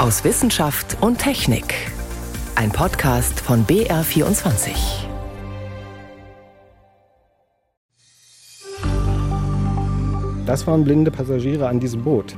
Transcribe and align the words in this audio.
aus 0.00 0.24
Wissenschaft 0.24 0.96
und 1.02 1.18
Technik. 1.18 1.74
Ein 2.54 2.72
Podcast 2.72 3.38
von 3.38 3.66
BR24. 3.66 4.70
Das 10.46 10.66
waren 10.66 10.84
blinde 10.84 11.10
Passagiere 11.10 11.68
an 11.68 11.80
diesem 11.80 12.02
Boot, 12.02 12.34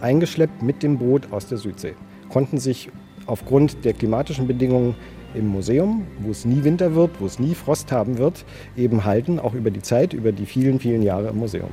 eingeschleppt 0.00 0.62
mit 0.62 0.84
dem 0.84 0.98
Boot 0.98 1.32
aus 1.32 1.46
der 1.46 1.58
Südsee, 1.58 1.96
konnten 2.28 2.58
sich 2.58 2.90
aufgrund 3.26 3.84
der 3.84 3.94
klimatischen 3.94 4.46
Bedingungen 4.46 4.94
im 5.34 5.48
Museum, 5.48 6.06
wo 6.20 6.30
es 6.30 6.44
nie 6.44 6.62
Winter 6.62 6.94
wird, 6.94 7.20
wo 7.20 7.26
es 7.26 7.40
nie 7.40 7.56
Frost 7.56 7.90
haben 7.90 8.18
wird, 8.18 8.44
eben 8.76 9.04
halten, 9.04 9.40
auch 9.40 9.54
über 9.54 9.72
die 9.72 9.82
Zeit, 9.82 10.12
über 10.12 10.30
die 10.30 10.46
vielen, 10.46 10.78
vielen 10.78 11.02
Jahre 11.02 11.30
im 11.30 11.38
Museum. 11.38 11.70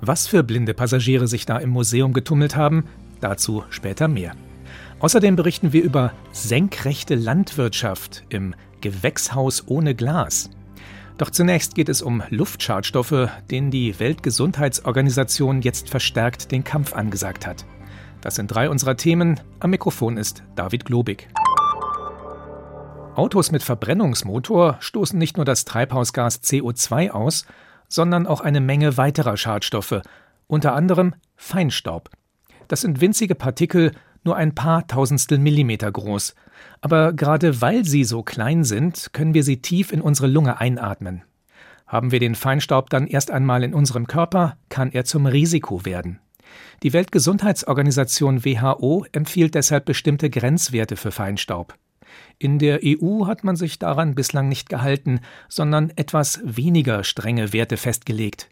Was 0.00 0.28
für 0.28 0.44
blinde 0.44 0.74
Passagiere 0.74 1.26
sich 1.26 1.44
da 1.44 1.58
im 1.58 1.70
Museum 1.70 2.12
getummelt 2.12 2.54
haben, 2.54 2.84
dazu 3.20 3.64
später 3.70 4.06
mehr. 4.06 4.36
Außerdem 4.98 5.36
berichten 5.36 5.72
wir 5.72 5.82
über 5.82 6.12
senkrechte 6.32 7.14
Landwirtschaft 7.14 8.24
im 8.30 8.54
Gewächshaus 8.80 9.64
ohne 9.66 9.94
Glas. 9.94 10.50
Doch 11.18 11.30
zunächst 11.30 11.74
geht 11.74 11.88
es 11.88 12.02
um 12.02 12.22
Luftschadstoffe, 12.30 13.28
denen 13.50 13.70
die 13.70 13.98
Weltgesundheitsorganisation 13.98 15.60
jetzt 15.62 15.90
verstärkt 15.90 16.50
den 16.50 16.64
Kampf 16.64 16.94
angesagt 16.94 17.46
hat. 17.46 17.66
Das 18.20 18.34
sind 18.34 18.48
drei 18.48 18.70
unserer 18.70 18.96
Themen. 18.96 19.38
Am 19.60 19.70
Mikrofon 19.70 20.16
ist 20.16 20.42
David 20.56 20.84
Globig. 20.86 21.28
Autos 23.14 23.50
mit 23.50 23.62
Verbrennungsmotor 23.62 24.76
stoßen 24.80 25.18
nicht 25.18 25.36
nur 25.36 25.46
das 25.46 25.64
Treibhausgas 25.64 26.42
CO2 26.42 27.10
aus, 27.10 27.46
sondern 27.88 28.26
auch 28.26 28.40
eine 28.40 28.60
Menge 28.60 28.96
weiterer 28.96 29.36
Schadstoffe, 29.36 30.02
unter 30.46 30.74
anderem 30.74 31.14
Feinstaub. 31.36 32.10
Das 32.68 32.80
sind 32.80 33.00
winzige 33.00 33.34
Partikel, 33.34 33.92
nur 34.26 34.36
ein 34.36 34.54
paar 34.54 34.86
Tausendstel 34.86 35.38
Millimeter 35.38 35.90
groß. 35.90 36.34
Aber 36.80 37.12
gerade 37.12 37.60
weil 37.60 37.84
sie 37.84 38.04
so 38.04 38.22
klein 38.22 38.64
sind, 38.64 39.10
können 39.12 39.34
wir 39.34 39.42
sie 39.42 39.62
tief 39.62 39.92
in 39.92 40.00
unsere 40.00 40.26
Lunge 40.26 40.60
einatmen. 40.60 41.22
Haben 41.86 42.10
wir 42.10 42.20
den 42.20 42.34
Feinstaub 42.34 42.90
dann 42.90 43.06
erst 43.06 43.30
einmal 43.30 43.62
in 43.62 43.72
unserem 43.72 44.06
Körper, 44.06 44.56
kann 44.68 44.90
er 44.92 45.04
zum 45.04 45.26
Risiko 45.26 45.84
werden. 45.84 46.18
Die 46.82 46.92
Weltgesundheitsorganisation 46.92 48.44
WHO 48.44 49.06
empfiehlt 49.12 49.54
deshalb 49.54 49.84
bestimmte 49.84 50.30
Grenzwerte 50.30 50.96
für 50.96 51.12
Feinstaub. 51.12 51.74
In 52.38 52.58
der 52.58 52.80
EU 52.84 53.26
hat 53.26 53.44
man 53.44 53.56
sich 53.56 53.78
daran 53.78 54.14
bislang 54.14 54.48
nicht 54.48 54.68
gehalten, 54.68 55.20
sondern 55.48 55.90
etwas 55.96 56.40
weniger 56.44 57.04
strenge 57.04 57.52
Werte 57.52 57.76
festgelegt. 57.76 58.48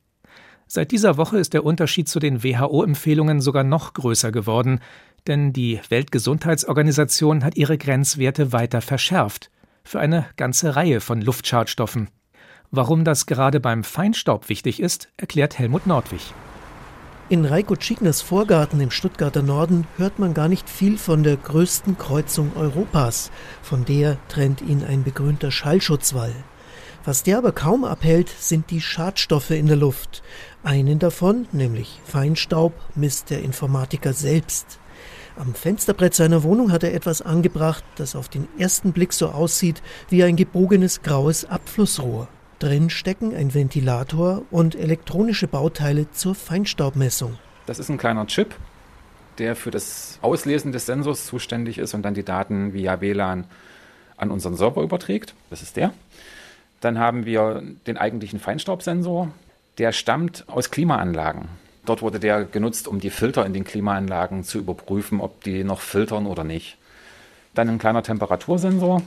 Seit 0.67 0.91
dieser 0.91 1.17
Woche 1.17 1.39
ist 1.39 1.53
der 1.53 1.65
Unterschied 1.65 2.09
zu 2.09 2.19
den 2.19 2.43
WHO-Empfehlungen 2.43 3.41
sogar 3.41 3.65
noch 3.65 3.95
größer 3.95 4.33
geworden, 4.33 4.81
denn 5.27 5.53
die 5.53 5.81
Weltgesundheitsorganisation 5.89 7.45
hat 7.45 7.57
ihre 7.57 7.79
Grenzwerte 7.79 8.53
weiter 8.53 8.81
verschärft 8.81 9.51
für 9.85 10.01
eine 10.01 10.27
ganze 10.37 10.77
Reihe 10.77 11.01
von 11.01 11.21
Luftschadstoffen. 11.21 12.09
Warum 12.71 13.05
das 13.05 13.27
gerade 13.27 13.61
beim 13.61 13.85
Feinstaub 13.85 14.49
wichtig 14.49 14.81
ist, 14.81 15.09
erklärt 15.17 15.59
Helmut 15.59 15.87
Nordwig. 15.87 16.33
In 17.29 17.45
Reiko 17.45 17.77
Tschigners 17.77 18.21
Vorgarten 18.21 18.81
im 18.81 18.91
Stuttgarter 18.91 19.43
Norden 19.43 19.87
hört 19.97 20.19
man 20.19 20.35
gar 20.35 20.49
nicht 20.49 20.69
viel 20.69 20.99
von 20.99 21.23
der 21.23 21.37
größten 21.37 21.97
Kreuzung 21.97 22.53
Europas. 22.55 23.31
Von 23.63 23.85
der 23.85 24.19
trennt 24.29 24.61
ihn 24.61 24.85
ein 24.85 25.05
begrünter 25.05 25.51
Schallschutzwall. 25.51 26.35
Was 27.07 27.23
der 27.23 27.37
aber 27.37 27.53
kaum 27.53 27.85
abhält, 27.85 28.31
sind 28.31 28.71
die 28.71 28.81
Schadstoffe 28.81 29.51
in 29.51 29.67
der 29.67 29.77
Luft. 29.77 30.23
Einen 30.63 30.99
davon, 30.99 31.47
nämlich 31.53 32.01
Feinstaub, 32.07 32.73
misst 32.95 33.29
der 33.29 33.43
Informatiker 33.43 34.15
selbst. 34.15 34.79
Am 35.37 35.55
Fensterbrett 35.55 36.15
seiner 36.15 36.43
Wohnung 36.45 36.73
hat 36.73 36.83
er 36.83 36.95
etwas 36.95 37.21
angebracht, 37.21 37.85
das 37.97 38.17
auf 38.17 38.31
den 38.31 38.49
ersten 38.57 38.93
Blick 38.93 39.13
so 39.13 39.29
aussieht 39.29 39.83
wie 40.09 40.25
ein 40.25 40.37
gebogenes 40.37 41.03
graues 41.03 41.45
Abflussrohr. 41.45 42.29
Drin 42.59 42.89
stecken 42.89 43.35
ein 43.35 43.53
Ventilator 43.53 44.43
und 44.51 44.75
elektronische 44.75 45.47
Bauteile 45.47 46.11
zur 46.13 46.35
Feinstaubmessung. 46.35 47.37
Das 47.67 47.79
ist 47.79 47.91
ein 47.91 47.99
kleiner 47.99 48.27
Chip, 48.29 48.55
der 49.37 49.57
für 49.57 49.71
das 49.71 50.19
Auslesen 50.23 50.73
des 50.73 50.87
Sensors 50.87 51.27
zuständig 51.27 51.77
ist 51.77 51.93
und 51.93 52.03
dann 52.03 52.15
die 52.15 52.25
Daten 52.25 52.73
via 52.73 53.03
WLAN 53.03 53.45
an 54.17 54.31
unseren 54.31 54.57
Server 54.57 54.83
überträgt. 54.83 55.35
Das 55.51 55.61
ist 55.61 55.77
der. 55.77 55.93
Dann 56.85 56.99
haben 56.99 57.25
wir 57.25 57.63
den 57.87 57.97
eigentlichen 57.97 58.39
Feinstaubsensor. 58.39 59.31
Der 59.79 59.91
stammt 59.93 60.45
aus 60.49 60.71
Klimaanlagen. 60.71 61.49
Dort 61.87 62.03
wurde 62.03 62.21
der 62.21 62.45
genutzt, 62.45 62.89
um 62.89 63.01
die 63.01 63.09
Filter 63.09 63.47
in 63.47 63.55
den 63.55 63.65
Klimaanlagen 63.65 64.45
zu 64.45 64.59
überprüfen, 64.59 65.23
ob 65.23 65.43
die 65.45 65.65
noch 65.65 65.81
filtern 65.81 66.27
oder 66.27 66.45
nicht. 66.45 66.77
Dann 67.55 67.71
ein 67.71 67.79
kleiner 67.79 68.03
Temperatursensor 68.03 69.01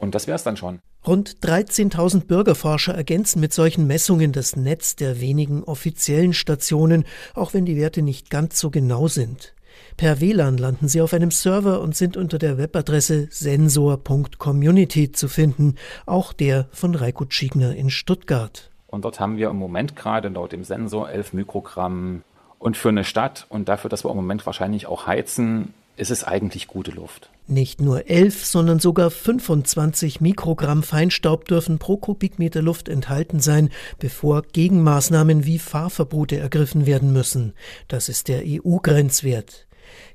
und 0.00 0.16
das 0.16 0.26
wäre 0.26 0.34
es 0.34 0.42
dann 0.42 0.56
schon. 0.56 0.80
Rund 1.06 1.36
13.000 1.40 2.24
Bürgerforscher 2.24 2.94
ergänzen 2.94 3.38
mit 3.38 3.52
solchen 3.52 3.86
Messungen 3.86 4.32
das 4.32 4.56
Netz 4.56 4.96
der 4.96 5.20
wenigen 5.20 5.62
offiziellen 5.62 6.32
Stationen, 6.32 7.04
auch 7.34 7.54
wenn 7.54 7.64
die 7.64 7.76
Werte 7.76 8.02
nicht 8.02 8.28
ganz 8.28 8.58
so 8.58 8.70
genau 8.70 9.06
sind. 9.06 9.54
Per 9.96 10.20
WLAN 10.20 10.58
landen 10.58 10.88
sie 10.88 11.00
auf 11.00 11.12
einem 11.12 11.30
Server 11.30 11.80
und 11.80 11.96
sind 11.96 12.16
unter 12.16 12.38
der 12.38 12.58
Webadresse 12.58 13.28
sensor.community 13.30 15.12
zu 15.12 15.28
finden, 15.28 15.74
auch 16.06 16.32
der 16.32 16.68
von 16.72 16.94
Reiko 16.94 17.24
Tschigner 17.24 17.74
in 17.74 17.90
Stuttgart. 17.90 18.70
Und 18.86 19.04
dort 19.04 19.20
haben 19.20 19.36
wir 19.36 19.50
im 19.50 19.56
Moment 19.56 19.96
gerade 19.96 20.28
laut 20.28 20.52
dem 20.52 20.64
Sensor 20.64 21.10
11 21.10 21.32
Mikrogramm. 21.32 22.22
Und 22.58 22.76
für 22.76 22.88
eine 22.88 23.04
Stadt 23.04 23.46
und 23.50 23.68
dafür, 23.68 23.90
dass 23.90 24.04
wir 24.04 24.10
im 24.10 24.16
Moment 24.16 24.44
wahrscheinlich 24.44 24.86
auch 24.86 25.06
heizen, 25.06 25.74
ist 25.98 26.10
es 26.10 26.24
eigentlich 26.24 26.68
gute 26.68 26.90
Luft. 26.92 27.30
Nicht 27.46 27.80
nur 27.80 28.08
11, 28.08 28.44
sondern 28.44 28.78
sogar 28.78 29.10
25 29.10 30.20
Mikrogramm 30.20 30.82
Feinstaub 30.82 31.46
dürfen 31.46 31.78
pro 31.78 31.96
Kubikmeter 31.96 32.62
Luft 32.62 32.88
enthalten 32.88 33.40
sein, 33.40 33.70
bevor 33.98 34.42
Gegenmaßnahmen 34.42 35.44
wie 35.44 35.58
Fahrverbote 35.58 36.36
ergriffen 36.36 36.86
werden 36.86 37.12
müssen. 37.12 37.54
Das 37.88 38.08
ist 38.08 38.28
der 38.28 38.42
EU-Grenzwert. 38.44 39.67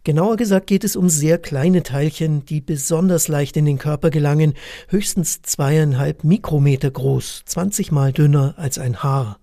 Genauer 0.03 0.35
gesagt 0.35 0.67
geht 0.67 0.83
es 0.83 0.95
um 0.95 1.09
sehr 1.09 1.37
kleine 1.37 1.83
Teilchen, 1.83 2.45
die 2.45 2.61
besonders 2.61 3.27
leicht 3.27 3.55
in 3.57 3.65
den 3.65 3.77
Körper 3.77 4.09
gelangen, 4.09 4.53
höchstens 4.89 5.41
zweieinhalb 5.41 6.23
Mikrometer 6.23 6.91
groß, 6.91 7.43
20 7.45 7.91
mal 7.91 8.11
dünner 8.11 8.55
als 8.57 8.77
ein 8.79 9.01
Haar. 9.01 9.39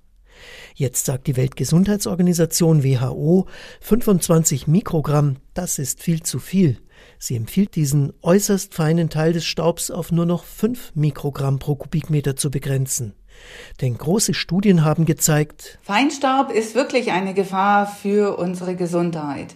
Jetzt 0.75 1.07
sagt 1.07 1.27
die 1.27 1.37
Weltgesundheitsorganisation 1.37 2.85
WHO, 2.85 3.47
25 3.81 4.67
Mikrogramm, 4.67 5.37
das 5.55 5.79
ist 5.79 6.03
viel 6.03 6.23
zu 6.23 6.39
viel. 6.39 6.79
Sie 7.19 7.37
empfiehlt 7.37 7.77
diesen 7.77 8.13
äußerst 8.23 8.75
feinen 8.75 9.11
Teil 9.11 9.33
des 9.33 9.45
Staubs 9.45 9.91
auf 9.91 10.13
nur 10.13 10.27
noch 10.27 10.45
5 10.45 10.93
Mikrogramm 10.95 11.59
pro 11.59 11.75
Kubikmeter 11.75 12.37
zu 12.37 12.51
begrenzen. 12.51 13.15
Denn 13.81 13.97
große 13.97 14.35
Studien 14.35 14.85
haben 14.85 15.07
gezeigt, 15.07 15.79
Feinstaub 15.83 16.51
ist 16.51 16.75
wirklich 16.75 17.13
eine 17.13 17.35
Gefahr 17.35 17.87
für 17.87 18.37
unsere 18.39 18.77
Gesundheit. 18.77 19.55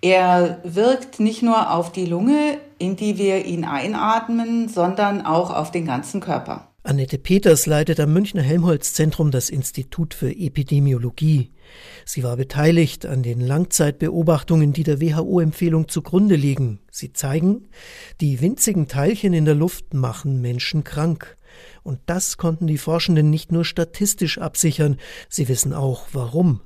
Er 0.00 0.60
wirkt 0.64 1.20
nicht 1.20 1.42
nur 1.42 1.72
auf 1.72 1.90
die 1.90 2.06
Lunge, 2.06 2.58
in 2.78 2.96
die 2.96 3.18
wir 3.18 3.44
ihn 3.44 3.64
einatmen, 3.64 4.68
sondern 4.68 5.24
auch 5.24 5.50
auf 5.50 5.70
den 5.70 5.86
ganzen 5.86 6.20
Körper. 6.20 6.68
Annette 6.86 7.18
Peters 7.18 7.66
leitet 7.66 7.98
am 7.98 8.12
Münchner 8.12 8.42
Helmholtz-Zentrum 8.42 9.32
das 9.32 9.50
Institut 9.50 10.14
für 10.14 10.30
Epidemiologie. 10.30 11.50
Sie 12.04 12.22
war 12.22 12.36
beteiligt 12.36 13.06
an 13.06 13.24
den 13.24 13.40
Langzeitbeobachtungen, 13.40 14.72
die 14.72 14.84
der 14.84 15.00
WHO-Empfehlung 15.00 15.88
zugrunde 15.88 16.36
liegen. 16.36 16.78
Sie 16.92 17.12
zeigen, 17.12 17.66
die 18.20 18.40
winzigen 18.40 18.86
Teilchen 18.86 19.32
in 19.32 19.46
der 19.46 19.56
Luft 19.56 19.94
machen 19.94 20.40
Menschen 20.40 20.84
krank. 20.84 21.36
Und 21.82 21.98
das 22.06 22.36
konnten 22.36 22.68
die 22.68 22.78
Forschenden 22.78 23.30
nicht 23.30 23.50
nur 23.50 23.64
statistisch 23.64 24.38
absichern, 24.38 24.96
sie 25.28 25.48
wissen 25.48 25.72
auch 25.72 26.06
warum. 26.12 26.60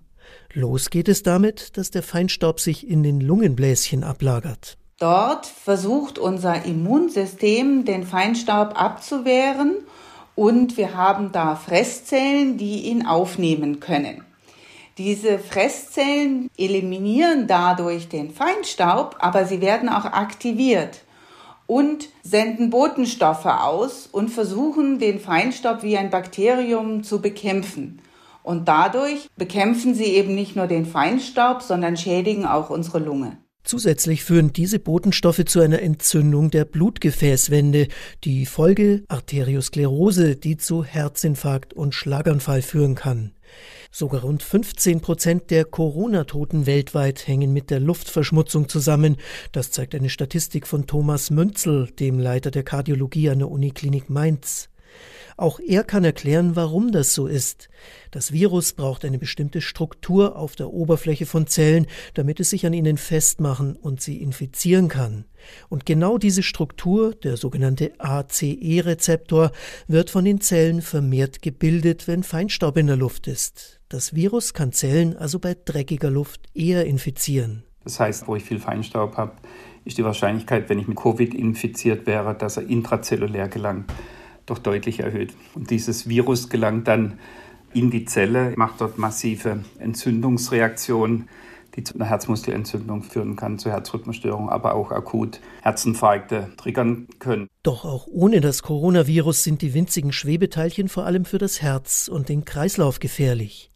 Los 0.52 0.90
geht 0.90 1.08
es 1.08 1.22
damit, 1.22 1.76
dass 1.76 1.90
der 1.90 2.02
Feinstaub 2.02 2.58
sich 2.58 2.88
in 2.88 3.02
den 3.02 3.20
Lungenbläschen 3.20 4.02
ablagert. 4.02 4.76
Dort 4.98 5.46
versucht 5.46 6.18
unser 6.18 6.64
Immunsystem, 6.64 7.84
den 7.84 8.04
Feinstaub 8.04 8.80
abzuwehren 8.80 9.76
und 10.34 10.76
wir 10.76 10.94
haben 10.94 11.32
da 11.32 11.54
Fresszellen, 11.54 12.58
die 12.58 12.82
ihn 12.82 13.06
aufnehmen 13.06 13.80
können. 13.80 14.24
Diese 14.98 15.38
Fresszellen 15.38 16.50
eliminieren 16.58 17.46
dadurch 17.46 18.08
den 18.08 18.30
Feinstaub, 18.30 19.16
aber 19.20 19.46
sie 19.46 19.60
werden 19.60 19.88
auch 19.88 20.04
aktiviert 20.04 21.02
und 21.66 22.08
senden 22.22 22.68
Botenstoffe 22.70 23.46
aus 23.46 24.08
und 24.10 24.28
versuchen 24.28 24.98
den 24.98 25.20
Feinstaub 25.20 25.82
wie 25.84 25.96
ein 25.96 26.10
Bakterium 26.10 27.04
zu 27.04 27.22
bekämpfen. 27.22 28.02
Und 28.50 28.66
dadurch 28.66 29.28
bekämpfen 29.36 29.94
sie 29.94 30.06
eben 30.06 30.34
nicht 30.34 30.56
nur 30.56 30.66
den 30.66 30.84
Feinstaub, 30.84 31.62
sondern 31.62 31.96
schädigen 31.96 32.46
auch 32.46 32.68
unsere 32.68 32.98
Lunge. 32.98 33.36
Zusätzlich 33.62 34.24
führen 34.24 34.52
diese 34.52 34.80
Botenstoffe 34.80 35.44
zu 35.44 35.60
einer 35.60 35.80
Entzündung 35.80 36.50
der 36.50 36.64
Blutgefäßwände, 36.64 37.86
die 38.24 38.46
Folge 38.46 39.04
Arteriosklerose, 39.06 40.34
die 40.34 40.56
zu 40.56 40.82
Herzinfarkt 40.82 41.74
und 41.74 41.94
Schlaganfall 41.94 42.62
führen 42.62 42.96
kann. 42.96 43.34
Sogar 43.92 44.22
rund 44.22 44.42
15 44.42 45.00
Prozent 45.00 45.52
der 45.52 45.64
Corona-Toten 45.64 46.66
weltweit 46.66 47.28
hängen 47.28 47.52
mit 47.52 47.70
der 47.70 47.78
Luftverschmutzung 47.78 48.68
zusammen. 48.68 49.16
Das 49.52 49.70
zeigt 49.70 49.94
eine 49.94 50.10
Statistik 50.10 50.66
von 50.66 50.88
Thomas 50.88 51.30
Münzel, 51.30 51.88
dem 52.00 52.18
Leiter 52.18 52.50
der 52.50 52.64
Kardiologie 52.64 53.30
an 53.30 53.38
der 53.38 53.48
Uniklinik 53.48 54.10
Mainz. 54.10 54.70
Auch 55.40 55.58
er 55.58 55.84
kann 55.84 56.04
erklären, 56.04 56.54
warum 56.54 56.92
das 56.92 57.14
so 57.14 57.26
ist. 57.26 57.70
Das 58.10 58.30
Virus 58.30 58.74
braucht 58.74 59.06
eine 59.06 59.18
bestimmte 59.18 59.62
Struktur 59.62 60.36
auf 60.36 60.54
der 60.54 60.70
Oberfläche 60.70 61.24
von 61.24 61.46
Zellen, 61.46 61.86
damit 62.12 62.40
es 62.40 62.50
sich 62.50 62.66
an 62.66 62.74
ihnen 62.74 62.98
festmachen 62.98 63.74
und 63.74 64.02
sie 64.02 64.20
infizieren 64.20 64.88
kann. 64.88 65.24
Und 65.70 65.86
genau 65.86 66.18
diese 66.18 66.42
Struktur, 66.42 67.14
der 67.14 67.38
sogenannte 67.38 67.92
ACE-Rezeptor, 67.96 69.52
wird 69.88 70.10
von 70.10 70.26
den 70.26 70.42
Zellen 70.42 70.82
vermehrt 70.82 71.40
gebildet, 71.40 72.06
wenn 72.06 72.22
Feinstaub 72.22 72.76
in 72.76 72.88
der 72.88 72.96
Luft 72.96 73.26
ist. 73.26 73.80
Das 73.88 74.14
Virus 74.14 74.52
kann 74.52 74.72
Zellen 74.72 75.16
also 75.16 75.38
bei 75.38 75.56
dreckiger 75.64 76.10
Luft 76.10 76.50
eher 76.52 76.84
infizieren. 76.84 77.64
Das 77.84 77.98
heißt, 77.98 78.28
wo 78.28 78.36
ich 78.36 78.44
viel 78.44 78.58
Feinstaub 78.58 79.16
habe, 79.16 79.32
ist 79.86 79.96
die 79.96 80.04
Wahrscheinlichkeit, 80.04 80.68
wenn 80.68 80.78
ich 80.78 80.86
mit 80.86 80.98
Covid 80.98 81.32
infiziert 81.32 82.06
wäre, 82.06 82.34
dass 82.34 82.58
er 82.58 82.64
intrazellulär 82.64 83.48
gelangt 83.48 83.90
doch 84.50 84.58
deutlich 84.58 85.00
erhöht. 85.00 85.34
Und 85.54 85.70
dieses 85.70 86.08
Virus 86.08 86.48
gelangt 86.48 86.88
dann 86.88 87.18
in 87.72 87.90
die 87.90 88.04
Zelle, 88.04 88.52
macht 88.56 88.80
dort 88.80 88.98
massive 88.98 89.60
Entzündungsreaktionen, 89.78 91.28
die 91.76 91.84
zu 91.84 91.94
einer 91.94 92.06
Herzmuskelentzündung 92.06 93.02
führen 93.02 93.36
kann, 93.36 93.58
zu 93.58 93.70
Herzrhythmusstörungen, 93.70 94.48
aber 94.48 94.74
auch 94.74 94.90
akut 94.90 95.40
Herzinfarkte 95.62 96.50
triggern 96.56 97.06
können. 97.18 97.46
Doch 97.62 97.84
auch 97.84 98.08
ohne 98.08 98.40
das 98.40 98.62
Coronavirus 98.62 99.44
sind 99.44 99.62
die 99.62 99.72
winzigen 99.72 100.12
Schwebeteilchen 100.12 100.88
vor 100.88 101.06
allem 101.06 101.24
für 101.24 101.38
das 101.38 101.62
Herz 101.62 102.08
und 102.08 102.28
den 102.28 102.44
Kreislauf 102.44 102.98
gefährlich. 102.98 103.70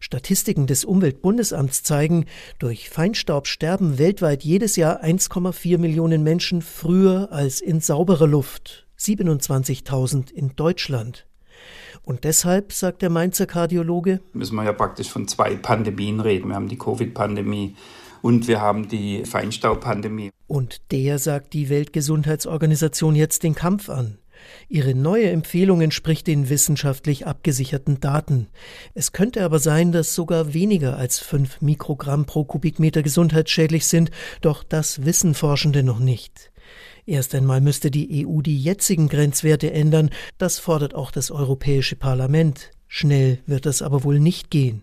Statistiken 0.00 0.66
des 0.66 0.84
Umweltbundesamts 0.84 1.82
zeigen, 1.82 2.26
durch 2.58 2.88
Feinstaub 2.90 3.46
sterben 3.46 3.98
weltweit 3.98 4.44
jedes 4.44 4.76
Jahr 4.76 5.02
1,4 5.02 5.78
Millionen 5.78 6.22
Menschen 6.22 6.62
früher 6.62 7.32
als 7.32 7.60
in 7.60 7.80
sauberer 7.80 8.26
Luft. 8.26 8.87
27.000 8.98 10.32
in 10.32 10.54
Deutschland. 10.56 11.26
Und 12.02 12.24
deshalb, 12.24 12.72
sagt 12.72 13.02
der 13.02 13.10
Mainzer 13.10 13.46
Kardiologe, 13.46 14.20
müssen 14.32 14.56
wir 14.56 14.64
ja 14.64 14.72
praktisch 14.72 15.10
von 15.10 15.28
zwei 15.28 15.56
Pandemien 15.56 16.20
reden. 16.20 16.48
Wir 16.48 16.54
haben 16.54 16.68
die 16.68 16.78
Covid-Pandemie 16.78 17.76
und 18.22 18.48
wir 18.48 18.60
haben 18.60 18.88
die 18.88 19.24
Feinstaubpandemie. 19.24 20.30
Und 20.46 20.90
der 20.90 21.18
sagt 21.18 21.52
die 21.52 21.68
Weltgesundheitsorganisation 21.68 23.14
jetzt 23.14 23.42
den 23.42 23.54
Kampf 23.54 23.90
an. 23.90 24.18
Ihre 24.68 24.94
neue 24.94 25.30
Empfehlung 25.30 25.80
entspricht 25.80 26.26
den 26.26 26.48
wissenschaftlich 26.48 27.26
abgesicherten 27.26 28.00
Daten. 28.00 28.48
Es 28.94 29.12
könnte 29.12 29.44
aber 29.44 29.58
sein, 29.58 29.92
dass 29.92 30.14
sogar 30.14 30.54
weniger 30.54 30.96
als 30.96 31.18
fünf 31.18 31.60
Mikrogramm 31.60 32.24
pro 32.24 32.44
Kubikmeter 32.44 33.02
gesundheitsschädlich 33.02 33.86
sind, 33.86 34.10
doch 34.40 34.62
das 34.62 35.04
wissen 35.04 35.34
Forschende 35.34 35.82
noch 35.82 35.98
nicht. 35.98 36.50
Erst 37.08 37.34
einmal 37.34 37.62
müsste 37.62 37.90
die 37.90 38.26
EU 38.26 38.42
die 38.42 38.62
jetzigen 38.62 39.08
Grenzwerte 39.08 39.72
ändern, 39.72 40.10
das 40.36 40.58
fordert 40.58 40.94
auch 40.94 41.10
das 41.10 41.30
Europäische 41.30 41.96
Parlament. 41.96 42.70
Schnell 42.86 43.38
wird 43.46 43.64
das 43.64 43.80
aber 43.80 44.04
wohl 44.04 44.20
nicht 44.20 44.50
gehen. 44.50 44.82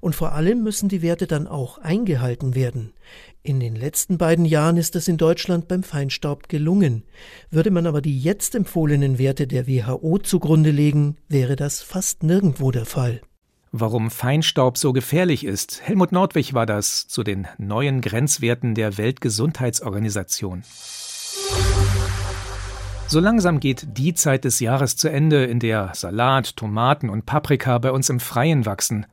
Und 0.00 0.14
vor 0.14 0.32
allem 0.32 0.62
müssen 0.62 0.88
die 0.88 1.02
Werte 1.02 1.26
dann 1.26 1.46
auch 1.46 1.76
eingehalten 1.76 2.54
werden. 2.54 2.94
In 3.42 3.60
den 3.60 3.76
letzten 3.76 4.16
beiden 4.16 4.46
Jahren 4.46 4.78
ist 4.78 4.94
das 4.94 5.06
in 5.06 5.18
Deutschland 5.18 5.68
beim 5.68 5.82
Feinstaub 5.82 6.48
gelungen. 6.48 7.02
Würde 7.50 7.70
man 7.70 7.86
aber 7.86 8.00
die 8.00 8.18
jetzt 8.18 8.54
empfohlenen 8.54 9.18
Werte 9.18 9.46
der 9.46 9.66
WHO 9.66 10.16
zugrunde 10.16 10.70
legen, 10.70 11.18
wäre 11.28 11.56
das 11.56 11.82
fast 11.82 12.22
nirgendwo 12.22 12.70
der 12.70 12.86
Fall. 12.86 13.20
Warum 13.70 14.10
Feinstaub 14.10 14.78
so 14.78 14.94
gefährlich 14.94 15.44
ist, 15.44 15.82
Helmut 15.82 16.10
Nordwig 16.10 16.54
war 16.54 16.64
das 16.64 17.06
zu 17.06 17.22
den 17.22 17.46
neuen 17.58 18.00
Grenzwerten 18.00 18.74
der 18.74 18.96
Weltgesundheitsorganisation. 18.96 20.62
So 23.06 23.18
langsam 23.18 23.58
geht 23.58 23.98
die 23.98 24.14
Zeit 24.14 24.44
des 24.44 24.60
Jahres 24.60 24.96
zu 24.96 25.10
Ende, 25.10 25.44
in 25.44 25.58
der 25.58 25.90
Salat, 25.94 26.56
Tomaten 26.56 27.10
und 27.10 27.26
Paprika 27.26 27.78
bei 27.78 27.90
uns 27.90 28.08
im 28.08 28.20
Freien 28.20 28.66
wachsen. 28.66 29.04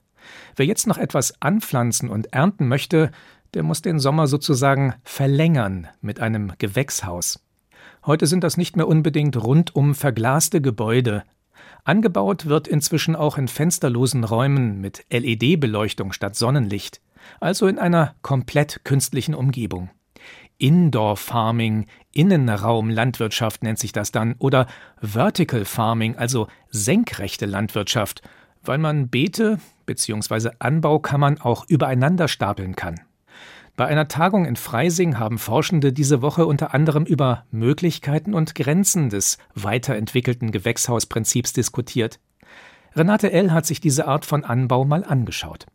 Wer 0.55 0.67
jetzt 0.67 0.85
noch 0.85 0.99
etwas 0.99 1.41
anpflanzen 1.41 2.09
und 2.09 2.33
ernten 2.33 2.67
möchte, 2.67 3.09
der 3.55 3.63
muss 3.63 3.81
den 3.81 3.99
Sommer 3.99 4.27
sozusagen 4.27 4.93
verlängern 5.03 5.87
mit 6.01 6.19
einem 6.19 6.53
Gewächshaus. 6.59 7.39
Heute 8.05 8.27
sind 8.27 8.43
das 8.43 8.55
nicht 8.55 8.77
mehr 8.77 8.87
unbedingt 8.87 9.35
rundum 9.35 9.95
verglaste 9.95 10.61
Gebäude. 10.61 11.23
Angebaut 11.83 12.45
wird 12.45 12.67
inzwischen 12.67 13.15
auch 13.15 13.37
in 13.37 13.47
fensterlosen 13.47 14.23
Räumen 14.23 14.79
mit 14.79 15.05
LED-Beleuchtung 15.09 16.13
statt 16.13 16.35
Sonnenlicht, 16.35 17.01
also 17.39 17.65
in 17.65 17.79
einer 17.79 18.13
komplett 18.21 18.81
künstlichen 18.83 19.33
Umgebung. 19.33 19.89
Indoor 20.57 21.18
Farming, 21.18 21.86
Innenraumlandwirtschaft 22.13 23.63
nennt 23.63 23.80
sich 23.80 23.92
das 23.92 24.12
dann, 24.12 24.36
oder 24.39 24.68
Vertical 25.01 25.65
Farming, 25.65 26.15
also 26.15 26.48
senkrechte 26.69 27.45
Landwirtschaft, 27.45 28.21
weil 28.63 28.77
man 28.77 29.09
Beete 29.09 29.59
bzw. 29.86 30.51
Anbaukammern 30.59 31.39
auch 31.39 31.65
übereinander 31.68 32.27
stapeln 32.27 32.75
kann. 32.75 33.00
Bei 33.75 33.86
einer 33.86 34.07
Tagung 34.07 34.45
in 34.45 34.56
Freising 34.56 35.19
haben 35.19 35.38
Forschende 35.38 35.94
diese 35.94 36.24
Woche 36.24 36.48
unter 36.48 36.74
anderem 36.74 37.06
über 37.06 37.45
Möglichkeiten 37.51 38.33
und 38.33 38.56
Grenzen 38.56 39.10
des 39.10 39.38
weiterentwickelten 39.53 40.51
Gewächshausprinzips 40.51 41.53
diskutiert. 41.53 42.19
Renate 42.95 43.31
L. 43.31 43.51
hat 43.51 43.68
sich 43.68 43.80
diese 43.80 44.07
Art 44.07 44.25
von 44.25 44.44
Anbau 44.44 44.83
mal 44.83 45.03
angeschaut. 45.03 45.68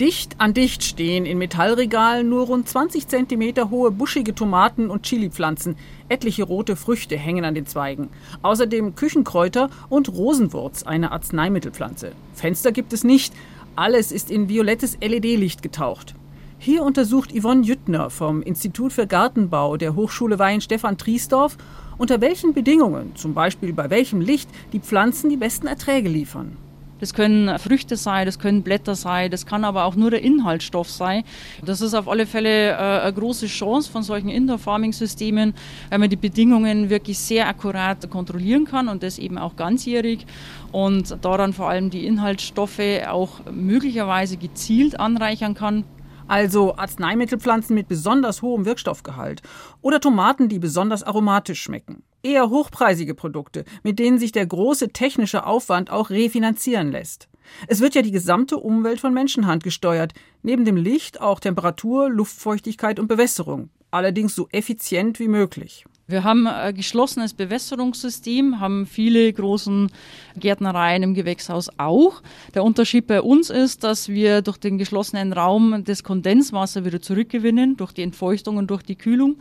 Dicht 0.00 0.34
an 0.36 0.52
dicht 0.52 0.84
stehen 0.84 1.24
in 1.24 1.38
Metallregalen 1.38 2.28
nur 2.28 2.44
rund 2.48 2.68
20 2.68 3.08
cm 3.08 3.70
hohe 3.70 3.90
buschige 3.90 4.34
Tomaten 4.34 4.90
und 4.90 5.04
Chilipflanzen. 5.04 5.74
Etliche 6.10 6.44
rote 6.44 6.76
Früchte 6.76 7.16
hängen 7.16 7.46
an 7.46 7.54
den 7.54 7.64
Zweigen. 7.64 8.10
Außerdem 8.42 8.94
Küchenkräuter 8.94 9.70
und 9.88 10.10
Rosenwurz, 10.10 10.82
eine 10.82 11.12
Arzneimittelpflanze. 11.12 12.12
Fenster 12.34 12.72
gibt 12.72 12.92
es 12.92 13.04
nicht. 13.04 13.32
Alles 13.74 14.12
ist 14.12 14.30
in 14.30 14.50
violettes 14.50 14.98
LED-Licht 15.00 15.62
getaucht. 15.62 16.14
Hier 16.58 16.82
untersucht 16.82 17.32
Yvonne 17.34 17.64
Jüttner 17.64 18.10
vom 18.10 18.42
Institut 18.42 18.92
für 18.92 19.06
Gartenbau 19.06 19.78
der 19.78 19.96
Hochschule 19.96 20.38
Weihenstephan 20.38 20.98
Triesdorf, 20.98 21.56
unter 21.96 22.20
welchen 22.20 22.52
Bedingungen, 22.52 23.16
zum 23.16 23.32
Beispiel 23.32 23.72
bei 23.72 23.88
welchem 23.88 24.20
Licht, 24.20 24.50
die 24.74 24.80
Pflanzen 24.80 25.30
die 25.30 25.38
besten 25.38 25.66
Erträge 25.66 26.10
liefern. 26.10 26.58
Das 27.00 27.12
können 27.12 27.58
Früchte 27.58 27.96
sein, 27.96 28.26
das 28.26 28.38
können 28.38 28.62
Blätter 28.62 28.94
sein, 28.94 29.30
das 29.30 29.46
kann 29.46 29.64
aber 29.64 29.84
auch 29.84 29.96
nur 29.96 30.10
der 30.10 30.22
Inhaltsstoff 30.22 30.90
sein. 30.90 31.24
Das 31.64 31.80
ist 31.80 31.94
auf 31.94 32.08
alle 32.08 32.26
Fälle 32.26 32.70
äh, 32.70 32.74
eine 32.74 33.12
große 33.12 33.46
Chance 33.46 33.90
von 33.90 34.02
solchen 34.02 34.28
Indoor-Farming-Systemen, 34.28 35.54
weil 35.90 35.98
man 35.98 36.10
die 36.10 36.16
Bedingungen 36.16 36.88
wirklich 36.90 37.18
sehr 37.18 37.48
akkurat 37.48 38.08
kontrollieren 38.10 38.64
kann 38.64 38.88
und 38.88 39.02
das 39.02 39.18
eben 39.18 39.38
auch 39.38 39.56
ganzjährig 39.56 40.26
und 40.72 41.16
daran 41.22 41.52
vor 41.52 41.68
allem 41.68 41.90
die 41.90 42.06
Inhaltsstoffe 42.06 42.80
auch 43.08 43.40
möglicherweise 43.50 44.36
gezielt 44.36 44.98
anreichern 44.98 45.54
kann 45.54 45.84
also 46.28 46.76
Arzneimittelpflanzen 46.76 47.74
mit 47.74 47.88
besonders 47.88 48.42
hohem 48.42 48.64
Wirkstoffgehalt 48.64 49.42
oder 49.80 50.00
Tomaten, 50.00 50.48
die 50.48 50.58
besonders 50.58 51.02
aromatisch 51.02 51.62
schmecken. 51.62 52.02
Eher 52.26 52.50
hochpreisige 52.50 53.14
Produkte, 53.14 53.64
mit 53.84 54.00
denen 54.00 54.18
sich 54.18 54.32
der 54.32 54.46
große 54.46 54.88
technische 54.88 55.46
Aufwand 55.46 55.90
auch 55.90 56.10
refinanzieren 56.10 56.90
lässt. 56.90 57.28
Es 57.68 57.80
wird 57.80 57.94
ja 57.94 58.02
die 58.02 58.10
gesamte 58.10 58.56
Umwelt 58.56 58.98
von 58.98 59.14
Menschenhand 59.14 59.62
gesteuert, 59.62 60.12
neben 60.42 60.64
dem 60.64 60.76
Licht 60.76 61.20
auch 61.20 61.38
Temperatur, 61.38 62.10
Luftfeuchtigkeit 62.10 62.98
und 62.98 63.06
Bewässerung, 63.06 63.70
allerdings 63.92 64.34
so 64.34 64.48
effizient 64.50 65.20
wie 65.20 65.28
möglich. 65.28 65.84
Wir 66.08 66.22
haben 66.22 66.46
ein 66.46 66.72
geschlossenes 66.72 67.34
Bewässerungssystem, 67.34 68.60
haben 68.60 68.86
viele 68.86 69.32
großen 69.32 69.90
Gärtnereien 70.36 71.02
im 71.02 71.14
Gewächshaus 71.14 71.68
auch. 71.78 72.22
Der 72.54 72.62
Unterschied 72.62 73.08
bei 73.08 73.20
uns 73.20 73.50
ist, 73.50 73.82
dass 73.82 74.08
wir 74.08 74.40
durch 74.40 74.56
den 74.56 74.78
geschlossenen 74.78 75.32
Raum 75.32 75.82
das 75.84 76.04
Kondenswasser 76.04 76.84
wieder 76.84 77.02
zurückgewinnen, 77.02 77.76
durch 77.76 77.90
die 77.90 78.02
Entfeuchtung 78.02 78.56
und 78.56 78.70
durch 78.70 78.84
die 78.84 78.94
Kühlung 78.94 79.38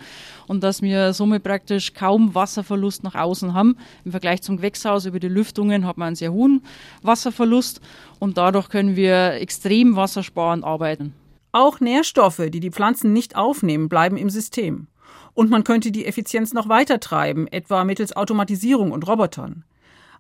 und 0.47 0.63
dass 0.63 0.81
wir 0.81 1.13
somit 1.13 1.43
praktisch 1.43 1.93
kaum 1.93 2.33
Wasserverlust 2.33 3.03
nach 3.03 3.13
außen 3.13 3.53
haben. 3.53 3.77
Im 4.03 4.09
Vergleich 4.09 4.41
zum 4.41 4.57
Gewächshaus 4.57 5.05
über 5.05 5.19
die 5.19 5.27
Lüftungen 5.27 5.85
hat 5.85 5.97
man 5.97 6.07
einen 6.07 6.15
sehr 6.15 6.33
hohen 6.33 6.63
Wasserverlust 7.03 7.79
und 8.17 8.39
dadurch 8.39 8.69
können 8.69 8.95
wir 8.95 9.33
extrem 9.33 9.95
wassersparend 9.95 10.63
arbeiten. 10.63 11.13
Auch 11.51 11.79
Nährstoffe, 11.79 12.41
die 12.49 12.59
die 12.59 12.71
Pflanzen 12.71 13.13
nicht 13.13 13.35
aufnehmen, 13.35 13.87
bleiben 13.87 14.17
im 14.17 14.31
System. 14.31 14.87
Und 15.35 15.51
man 15.51 15.63
könnte 15.63 15.91
die 15.91 16.05
Effizienz 16.05 16.53
noch 16.53 16.69
weiter 16.69 16.99
treiben, 16.99 17.47
etwa 17.47 17.83
mittels 17.83 18.15
Automatisierung 18.15 18.91
und 18.91 19.07
Robotern. 19.07 19.63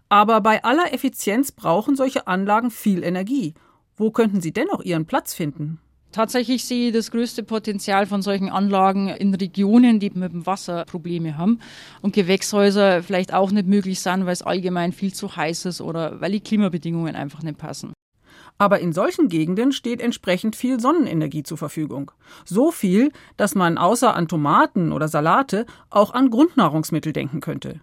Aber 0.09 0.41
bei 0.41 0.63
aller 0.63 0.93
Effizienz 0.93 1.51
brauchen 1.51 1.95
solche 1.95 2.27
Anlagen 2.27 2.69
viel 2.69 3.03
Energie. 3.03 3.55
Wo 3.95 4.11
könnten 4.11 4.41
sie 4.41 4.51
dennoch 4.51 4.83
ihren 4.83 5.05
Platz 5.05 5.33
finden? 5.33 5.79
Tatsächlich 6.11 6.63
sehe 6.63 6.87
ich 6.87 6.93
das 6.93 7.11
größte 7.11 7.43
Potenzial 7.43 8.05
von 8.05 8.21
solchen 8.21 8.49
Anlagen 8.49 9.09
in 9.09 9.33
Regionen, 9.33 9.99
die 9.99 10.11
mit 10.11 10.31
dem 10.31 10.45
Wasser 10.45 10.85
Probleme 10.85 11.37
haben 11.37 11.59
und 12.01 12.13
Gewächshäuser 12.13 13.03
vielleicht 13.03 13.33
auch 13.33 13.51
nicht 13.51 13.67
möglich 13.67 13.99
sind, 13.99 14.25
weil 14.25 14.33
es 14.33 14.41
allgemein 14.41 14.93
viel 14.93 15.13
zu 15.13 15.35
heiß 15.35 15.65
ist 15.65 15.81
oder 15.81 16.21
weil 16.21 16.31
die 16.31 16.39
Klimabedingungen 16.39 17.15
einfach 17.15 17.41
nicht 17.41 17.57
passen. 17.57 17.93
Aber 18.57 18.79
in 18.79 18.93
solchen 18.93 19.27
Gegenden 19.27 19.73
steht 19.73 19.99
entsprechend 19.99 20.55
viel 20.55 20.79
Sonnenenergie 20.79 21.43
zur 21.43 21.57
Verfügung. 21.57 22.11
So 22.45 22.71
viel, 22.71 23.11
dass 23.35 23.53
man 23.53 23.77
außer 23.77 24.15
an 24.15 24.29
Tomaten 24.29 24.93
oder 24.93 25.09
Salate 25.09 25.65
auch 25.89 26.13
an 26.13 26.29
Grundnahrungsmittel 26.29 27.11
denken 27.11 27.41
könnte. 27.41 27.81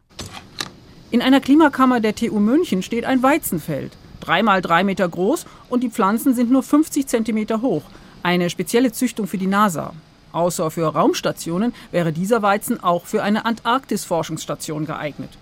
In 1.10 1.20
einer 1.20 1.40
Klimakammer 1.40 2.00
der 2.00 2.14
TU 2.14 2.38
München 2.38 2.82
steht 2.82 3.04
ein 3.04 3.22
Weizenfeld. 3.22 3.92
Dreimal 4.20 4.62
drei 4.62 4.82
Meter 4.82 5.06
groß 5.08 5.44
und 5.68 5.82
die 5.82 5.90
Pflanzen 5.90 6.32
sind 6.32 6.50
nur 6.50 6.62
50 6.62 7.06
Zentimeter 7.06 7.60
hoch. 7.60 7.82
Eine 8.22 8.48
spezielle 8.48 8.92
Züchtung 8.92 9.26
für 9.26 9.36
die 9.36 9.46
NASA. 9.46 9.92
Außer 10.32 10.70
für 10.70 10.86
Raumstationen 10.86 11.74
wäre 11.90 12.12
dieser 12.12 12.40
Weizen 12.40 12.82
auch 12.82 13.04
für 13.04 13.22
eine 13.22 13.44
Antarktis-Forschungsstation 13.44 14.86
geeignet 14.86 15.36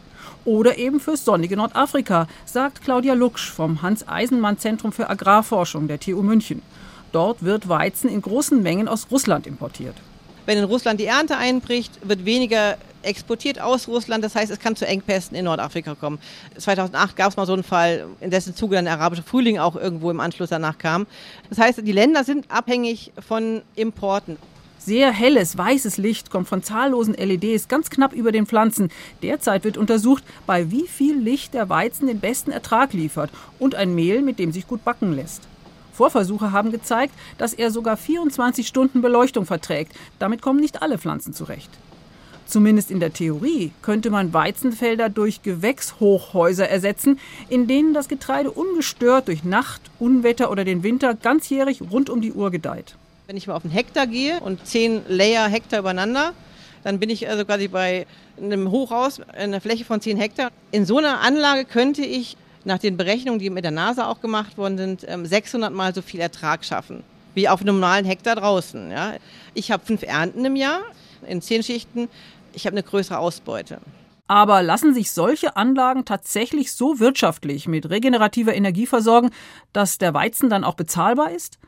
oder 0.44 0.78
eben 0.78 1.00
fürs 1.00 1.24
sonnige 1.24 1.56
Nordafrika, 1.56 2.26
sagt 2.44 2.82
Claudia 2.82 3.14
Lucksch 3.14 3.50
vom 3.50 3.82
Hans-Eisenmann-Zentrum 3.82 4.92
für 4.92 5.08
Agrarforschung 5.10 5.88
der 5.88 6.00
TU 6.00 6.22
München. 6.22 6.62
Dort 7.12 7.42
wird 7.44 7.68
Weizen 7.68 8.08
in 8.08 8.22
großen 8.22 8.62
Mengen 8.62 8.88
aus 8.88 9.08
Russland 9.10 9.46
importiert. 9.46 9.96
Wenn 10.46 10.58
in 10.58 10.64
Russland 10.64 11.00
die 11.00 11.06
Ernte 11.06 11.36
einbricht, 11.36 11.92
wird 12.02 12.24
weniger 12.24 12.76
exportiert 13.02 13.60
aus 13.60 13.88
Russland. 13.88 14.24
Das 14.24 14.34
heißt, 14.34 14.50
es 14.50 14.58
kann 14.58 14.76
zu 14.76 14.86
Engpässen 14.86 15.36
in 15.36 15.44
Nordafrika 15.44 15.94
kommen. 15.94 16.18
2008 16.56 17.16
gab 17.16 17.30
es 17.30 17.36
mal 17.36 17.46
so 17.46 17.52
einen 17.52 17.62
Fall, 17.62 18.06
in 18.20 18.30
dessen 18.30 18.54
Zuge 18.54 18.76
dann 18.76 18.84
der 18.84 18.94
arabische 18.94 19.22
Frühling 19.22 19.58
auch 19.58 19.76
irgendwo 19.76 20.10
im 20.10 20.20
Anschluss 20.20 20.50
danach 20.50 20.78
kam. 20.78 21.06
Das 21.48 21.58
heißt, 21.58 21.86
die 21.86 21.92
Länder 21.92 22.24
sind 22.24 22.50
abhängig 22.50 23.12
von 23.26 23.62
Importen. 23.74 24.36
Sehr 24.82 25.12
helles, 25.12 25.58
weißes 25.58 25.98
Licht 25.98 26.30
kommt 26.30 26.48
von 26.48 26.62
zahllosen 26.62 27.12
LEDs 27.12 27.68
ganz 27.68 27.90
knapp 27.90 28.14
über 28.14 28.32
den 28.32 28.46
Pflanzen. 28.46 28.88
Derzeit 29.22 29.62
wird 29.62 29.76
untersucht, 29.76 30.24
bei 30.46 30.70
wie 30.70 30.86
viel 30.86 31.18
Licht 31.18 31.52
der 31.52 31.68
Weizen 31.68 32.06
den 32.06 32.18
besten 32.18 32.50
Ertrag 32.50 32.94
liefert 32.94 33.30
und 33.58 33.74
ein 33.74 33.94
Mehl, 33.94 34.22
mit 34.22 34.38
dem 34.38 34.52
sich 34.52 34.66
gut 34.66 34.82
backen 34.82 35.12
lässt. 35.12 35.42
Vorversuche 35.92 36.52
haben 36.52 36.72
gezeigt, 36.72 37.12
dass 37.36 37.52
er 37.52 37.70
sogar 37.70 37.98
24 37.98 38.66
Stunden 38.66 39.02
Beleuchtung 39.02 39.44
verträgt. 39.44 39.92
Damit 40.18 40.40
kommen 40.40 40.60
nicht 40.60 40.80
alle 40.80 40.96
Pflanzen 40.96 41.34
zurecht. 41.34 41.70
Zumindest 42.46 42.90
in 42.90 43.00
der 43.00 43.12
Theorie 43.12 43.72
könnte 43.82 44.08
man 44.08 44.32
Weizenfelder 44.32 45.10
durch 45.10 45.42
Gewächshochhäuser 45.42 46.70
ersetzen, 46.70 47.18
in 47.50 47.66
denen 47.66 47.92
das 47.92 48.08
Getreide 48.08 48.50
ungestört 48.50 49.28
durch 49.28 49.44
Nacht, 49.44 49.82
Unwetter 49.98 50.50
oder 50.50 50.64
den 50.64 50.82
Winter 50.82 51.12
ganzjährig 51.12 51.82
rund 51.90 52.08
um 52.08 52.22
die 52.22 52.32
Uhr 52.32 52.50
gedeiht. 52.50 52.96
Wenn 53.30 53.36
ich 53.36 53.46
mal 53.46 53.54
auf 53.54 53.64
einen 53.64 53.72
Hektar 53.72 54.08
gehe 54.08 54.40
und 54.40 54.66
zehn 54.66 55.02
Layer 55.06 55.46
Hektar 55.46 55.78
übereinander, 55.78 56.32
dann 56.82 56.98
bin 56.98 57.10
ich 57.10 57.28
also 57.28 57.44
quasi 57.44 57.68
bei 57.68 58.08
einem 58.36 58.72
Hochhaus, 58.72 59.20
einer 59.20 59.60
Fläche 59.60 59.84
von 59.84 60.00
10 60.00 60.16
Hektar. 60.16 60.50
In 60.72 60.84
so 60.84 60.98
einer 60.98 61.20
Anlage 61.20 61.64
könnte 61.64 62.02
ich 62.02 62.36
nach 62.64 62.78
den 62.78 62.96
Berechnungen, 62.96 63.38
die 63.38 63.48
mit 63.48 63.62
der 63.62 63.70
NASA 63.70 64.08
auch 64.08 64.20
gemacht 64.20 64.58
worden 64.58 64.78
sind, 64.78 65.06
600 65.28 65.70
ähm, 65.70 65.76
Mal 65.76 65.94
so 65.94 66.02
viel 66.02 66.18
Ertrag 66.18 66.64
schaffen 66.64 67.04
wie 67.34 67.48
auf 67.48 67.60
einem 67.60 67.76
normalen 67.76 68.04
Hektar 68.04 68.34
draußen. 68.34 68.90
Ja. 68.90 69.12
Ich 69.54 69.70
habe 69.70 69.86
fünf 69.86 70.02
Ernten 70.02 70.44
im 70.44 70.56
Jahr 70.56 70.80
in 71.24 71.40
zehn 71.40 71.62
Schichten. 71.62 72.08
Ich 72.52 72.66
habe 72.66 72.74
eine 72.74 72.82
größere 72.82 73.18
Ausbeute. 73.18 73.78
Aber 74.26 74.60
lassen 74.60 74.92
sich 74.92 75.12
solche 75.12 75.54
Anlagen 75.54 76.04
tatsächlich 76.04 76.72
so 76.72 76.98
wirtschaftlich 76.98 77.68
mit 77.68 77.90
regenerativer 77.90 78.56
Energie 78.56 78.86
versorgen, 78.86 79.30
dass 79.72 79.98
der 79.98 80.14
Weizen 80.14 80.50
dann 80.50 80.64
auch 80.64 80.74
bezahlbar 80.74 81.30
ist? 81.30 81.60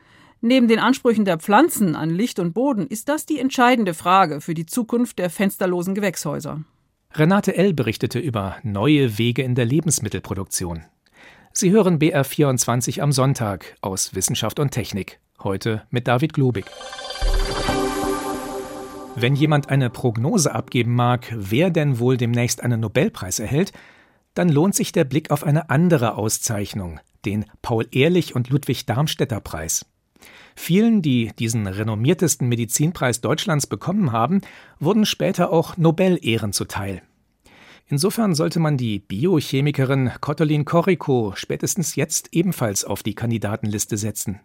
Neben 0.45 0.67
den 0.67 0.79
Ansprüchen 0.79 1.23
der 1.23 1.37
Pflanzen 1.37 1.95
an 1.95 2.09
Licht 2.09 2.37
und 2.37 2.51
Boden 2.51 2.85
ist 2.85 3.07
das 3.07 3.25
die 3.25 3.39
entscheidende 3.39 3.93
Frage 3.93 4.41
für 4.41 4.53
die 4.53 4.65
Zukunft 4.65 5.17
der 5.17 5.29
fensterlosen 5.29 5.95
Gewächshäuser. 5.95 6.65
Renate 7.13 7.55
L. 7.55 7.73
berichtete 7.73 8.19
über 8.19 8.57
neue 8.61 9.17
Wege 9.17 9.41
in 9.41 9.55
der 9.55 9.63
Lebensmittelproduktion. 9.63 10.83
Sie 11.53 11.71
hören 11.71 11.97
BR24 11.97 12.99
am 12.99 13.13
Sonntag 13.13 13.77
aus 13.79 14.15
Wissenschaft 14.15 14.59
und 14.59 14.71
Technik. 14.71 15.21
Heute 15.41 15.83
mit 15.91 16.09
David 16.09 16.33
Globig. 16.33 16.65
Wenn 19.15 19.37
jemand 19.37 19.69
eine 19.69 19.89
Prognose 19.89 20.53
abgeben 20.53 20.93
mag, 20.93 21.33
wer 21.33 21.69
denn 21.69 21.99
wohl 21.99 22.17
demnächst 22.17 22.61
einen 22.61 22.81
Nobelpreis 22.81 23.39
erhält, 23.39 23.71
dann 24.33 24.49
lohnt 24.49 24.75
sich 24.75 24.91
der 24.91 25.05
Blick 25.05 25.31
auf 25.31 25.45
eine 25.45 25.69
andere 25.69 26.17
Auszeichnung, 26.17 26.99
den 27.23 27.45
Paul-Ehrlich 27.61 28.35
und 28.35 28.49
Ludwig 28.49 28.85
Darmstädter 28.85 29.39
Preis. 29.39 29.85
Vielen, 30.55 31.01
die 31.01 31.31
diesen 31.39 31.67
renommiertesten 31.67 32.47
Medizinpreis 32.47 33.21
Deutschlands 33.21 33.67
bekommen 33.67 34.11
haben, 34.11 34.41
wurden 34.79 35.05
später 35.05 35.51
auch 35.51 35.77
Nobel-Ehren 35.77 36.53
zuteil. 36.53 37.01
Insofern 37.87 38.33
sollte 38.33 38.59
man 38.59 38.77
die 38.77 38.99
Biochemikerin 38.99 40.11
Kottolin 40.21 40.65
Koriko 40.65 41.33
spätestens 41.35 41.95
jetzt 41.95 42.29
ebenfalls 42.31 42.85
auf 42.85 43.03
die 43.03 43.13
Kandidatenliste 43.13 43.97
setzen. 43.97 44.39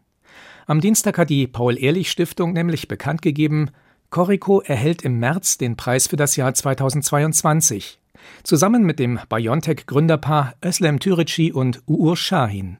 Am 0.66 0.80
Dienstag 0.80 1.18
hat 1.18 1.30
die 1.30 1.46
Paul-Ehrlich-Stiftung 1.46 2.52
nämlich 2.52 2.88
bekannt 2.88 3.22
gegeben, 3.22 3.70
Koriko 4.10 4.60
erhält 4.60 5.02
im 5.02 5.18
März 5.18 5.58
den 5.58 5.76
Preis 5.76 6.06
für 6.06 6.16
das 6.16 6.36
Jahr 6.36 6.52
2022, 6.52 8.00
zusammen 8.42 8.84
mit 8.84 8.98
dem 8.98 9.18
BioNTech-Gründerpaar 9.28 10.54
Özlem 10.64 10.98
Türeci 10.98 11.52
und 11.52 11.82
Uğur 11.86 12.16
Şahin. 12.16 12.78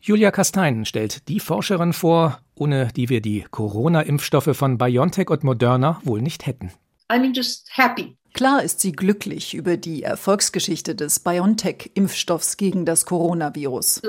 Julia 0.00 0.30
Kastein 0.30 0.84
stellt 0.84 1.28
die 1.28 1.40
Forscherin 1.40 1.92
vor, 1.92 2.38
ohne 2.56 2.88
die 2.94 3.08
wir 3.08 3.20
die 3.20 3.44
Corona-Impfstoffe 3.50 4.56
von 4.56 4.78
BioNTech 4.78 5.30
und 5.30 5.44
Moderna 5.44 6.00
wohl 6.04 6.22
nicht 6.22 6.46
hätten. 6.46 6.72
I'm 7.08 7.34
just 7.34 7.68
happy 7.70 8.16
Klar 8.36 8.62
ist 8.62 8.80
sie 8.80 8.92
glücklich 8.92 9.54
über 9.54 9.78
die 9.78 10.02
Erfolgsgeschichte 10.02 10.94
des 10.94 11.20
BioNTech-Impfstoffs 11.20 12.58
gegen 12.58 12.84
das 12.84 13.06
Coronavirus. 13.06 14.02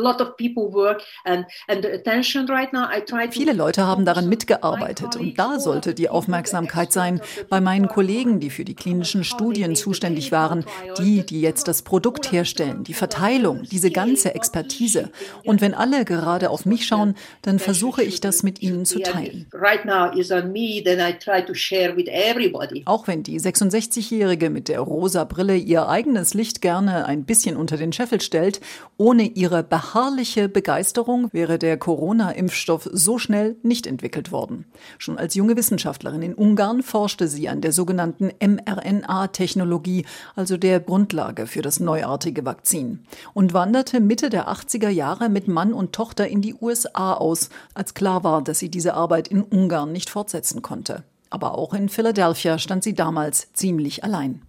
Viele 3.31 3.53
Leute 3.53 3.87
haben 3.87 4.03
daran 4.03 4.27
mitgearbeitet 4.27 5.15
und 5.15 5.39
da 5.39 5.61
sollte 5.61 5.93
die 5.93 6.09
Aufmerksamkeit 6.09 6.91
sein 6.91 7.21
bei 7.47 7.61
meinen 7.61 7.87
Kollegen, 7.87 8.41
die 8.41 8.49
für 8.49 8.65
die 8.65 8.75
klinischen 8.75 9.23
Studien 9.23 9.77
zuständig 9.77 10.33
waren, 10.33 10.65
die, 10.97 11.25
die 11.25 11.39
jetzt 11.39 11.69
das 11.69 11.83
Produkt 11.83 12.29
herstellen, 12.29 12.83
die 12.83 12.93
Verteilung, 12.93 13.63
diese 13.71 13.91
ganze 13.91 14.35
Expertise. 14.35 15.09
Und 15.45 15.61
wenn 15.61 15.73
alle 15.73 16.03
gerade 16.03 16.49
auf 16.49 16.65
mich 16.65 16.85
schauen, 16.85 17.15
dann 17.43 17.59
versuche 17.59 18.03
ich 18.03 18.19
das 18.19 18.43
mit 18.43 18.61
ihnen 18.61 18.83
zu 18.83 18.99
teilen. 18.99 19.47
Auch 22.87 23.07
wenn 23.07 23.23
die 23.23 23.39
66 23.39 24.16
60-Jährige 24.17 24.49
mit 24.49 24.67
der 24.67 24.79
rosa 24.79 25.23
Brille 25.23 25.55
ihr 25.55 25.87
eigenes 25.87 26.33
Licht 26.33 26.61
gerne 26.61 27.05
ein 27.05 27.25
bisschen 27.25 27.55
unter 27.55 27.77
den 27.77 27.93
Scheffel 27.93 28.19
stellt, 28.19 28.59
ohne 28.97 29.23
ihre 29.23 29.63
beharrliche 29.63 30.49
Begeisterung 30.49 31.29
wäre 31.31 31.59
der 31.59 31.77
Corona-Impfstoff 31.77 32.89
so 32.91 33.17
schnell 33.19 33.57
nicht 33.61 33.85
entwickelt 33.85 34.31
worden. 34.31 34.65
Schon 34.97 35.17
als 35.17 35.35
junge 35.35 35.55
Wissenschaftlerin 35.55 36.21
in 36.23 36.33
Ungarn 36.33 36.81
forschte 36.81 37.27
sie 37.27 37.47
an 37.47 37.61
der 37.61 37.71
sogenannten 37.71 38.31
mRNA-Technologie, 38.41 40.05
also 40.35 40.57
der 40.57 40.79
Grundlage 40.79 41.45
für 41.45 41.61
das 41.61 41.79
neuartige 41.79 42.43
Vakzin, 42.43 43.05
und 43.33 43.53
wanderte 43.53 43.99
Mitte 43.99 44.29
der 44.29 44.49
80er 44.49 44.89
Jahre 44.89 45.29
mit 45.29 45.47
Mann 45.47 45.73
und 45.73 45.93
Tochter 45.93 46.27
in 46.27 46.41
die 46.41 46.55
USA 46.55 47.13
aus, 47.13 47.49
als 47.75 47.93
klar 47.93 48.23
war, 48.23 48.43
dass 48.43 48.59
sie 48.59 48.69
diese 48.69 48.95
Arbeit 48.95 49.27
in 49.27 49.43
Ungarn 49.43 49.91
nicht 49.91 50.09
fortsetzen 50.09 50.61
konnte. 50.61 51.03
Aber 51.29 51.57
auch 51.57 51.73
in 51.73 51.89
Philadelphia 51.89 52.59
stand 52.59 52.83
sie 52.83 52.93
damals 52.93 53.53
ziemlich 53.53 54.03
allein. 54.03 54.41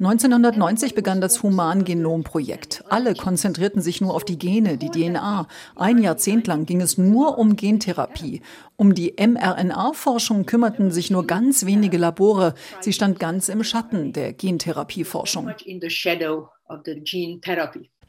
1990 0.00 0.94
begann 0.94 1.20
das 1.20 1.42
Human-Genom-Projekt. 1.42 2.84
Alle 2.88 3.14
konzentrierten 3.14 3.82
sich 3.82 4.00
nur 4.00 4.14
auf 4.14 4.24
die 4.24 4.38
Gene, 4.38 4.76
die 4.76 4.90
DNA. 4.90 5.46
Ein 5.76 5.98
Jahrzehnt 5.98 6.46
lang 6.46 6.66
ging 6.66 6.80
es 6.80 6.98
nur 6.98 7.38
um 7.38 7.56
Gentherapie. 7.56 8.42
Um 8.76 8.94
die 8.94 9.14
mRNA-Forschung 9.18 10.46
kümmerten 10.46 10.90
sich 10.90 11.10
nur 11.10 11.26
ganz 11.26 11.64
wenige 11.66 11.96
Labore. 11.96 12.54
Sie 12.80 12.92
stand 12.92 13.20
ganz 13.20 13.48
im 13.48 13.62
Schatten 13.62 14.12
der 14.12 14.32
Gentherapieforschung. 14.32 15.50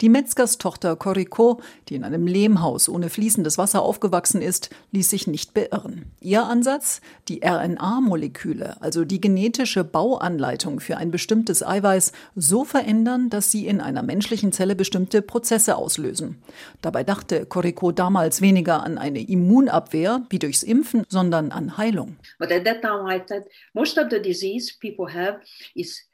Die 0.02 0.10
Metzgerstochter 0.10 0.96
Corrico, 0.96 1.62
die 1.88 1.96
in 1.96 2.04
einem 2.04 2.28
Lehmhaus 2.28 2.90
ohne 2.90 3.10
fließendes 3.10 3.58
Wasser 3.58 3.82
aufgewachsen 3.82 4.42
ist, 4.42 4.70
ließ 4.92 5.10
sich 5.10 5.28
nicht 5.28 5.54
beirren. 5.54 6.12
Ihr 6.20 6.44
Ansatz? 6.44 7.02
Die 7.30 7.42
RNA-Moleküle, 7.44 8.82
also 8.82 9.06
die 9.06 9.22
genetische 9.22 9.84
Bauanleitung 9.84 10.80
für 10.80 10.98
ein 10.98 11.12
bestimmtes 11.12 11.66
Eiweiß, 11.66 12.12
so 12.36 12.66
verändern, 12.66 13.30
dass 13.30 13.52
sie 13.52 13.68
in 13.68 13.80
einer 13.80 14.04
menschlichen 14.04 14.52
Zelle 14.52 14.76
bestimmte 14.76 15.22
Prozesse 15.22 15.78
auslösen. 15.78 16.42
Dabei 16.82 17.04
dachte 17.04 17.46
Corrico 17.46 17.92
damals 17.92 18.42
weniger 18.42 18.84
an 18.84 18.98
eine 18.98 19.22
Immunabwehr 19.22 20.26
wie 20.30 20.40
durchs 20.40 20.64
Impfen, 20.64 21.06
sondern 21.08 21.52
an 21.52 21.78
Heilung. 21.78 22.18
But 22.38 22.52
at 22.52 22.66
that 22.66 22.82
time 22.82 23.06
I 23.08 23.20
thought 23.20 23.46
most 23.74 23.98
of 23.98 24.08
the 24.10 24.22
disease 24.22 24.74
people 24.80 25.14
have 25.14 25.40
is 25.74 26.06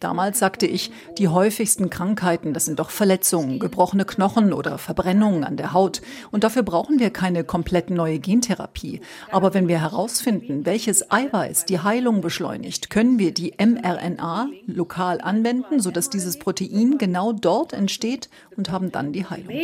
Damals 0.00 0.38
sagte 0.38 0.66
ich, 0.66 0.90
die 1.18 1.28
häufigsten 1.28 1.90
Krankheiten, 1.90 2.54
das 2.54 2.64
sind 2.64 2.78
doch 2.78 2.90
Verletzungen, 2.90 3.58
gebrochene 3.58 4.04
Knochen 4.04 4.52
oder 4.52 4.78
Verbrennungen 4.78 5.44
an 5.44 5.56
der 5.56 5.72
Haut. 5.72 6.00
Und 6.30 6.42
dafür 6.42 6.62
brauchen 6.62 6.98
wir 6.98 7.10
keine 7.10 7.44
komplett 7.44 7.90
neue 7.90 8.18
Gentherapie. 8.18 9.00
Aber 9.30 9.52
wenn 9.54 9.68
wir 9.68 9.80
herausfinden, 9.80 10.64
welches 10.64 11.10
Eiweiß 11.10 11.66
die 11.66 11.80
Heilung 11.80 12.20
beschleunigt, 12.20 12.90
können 12.90 13.18
wir 13.18 13.32
die 13.32 13.52
mRNA 13.58 14.48
lokal 14.66 15.20
anwenden, 15.20 15.80
sodass 15.80 16.08
dieses 16.10 16.38
Protein 16.38 16.98
genau 16.98 17.32
dort 17.32 17.72
entsteht 17.72 18.30
und 18.56 18.70
haben 18.70 18.90
dann 18.90 19.12
die 19.12 19.26
Heilung. 19.26 19.54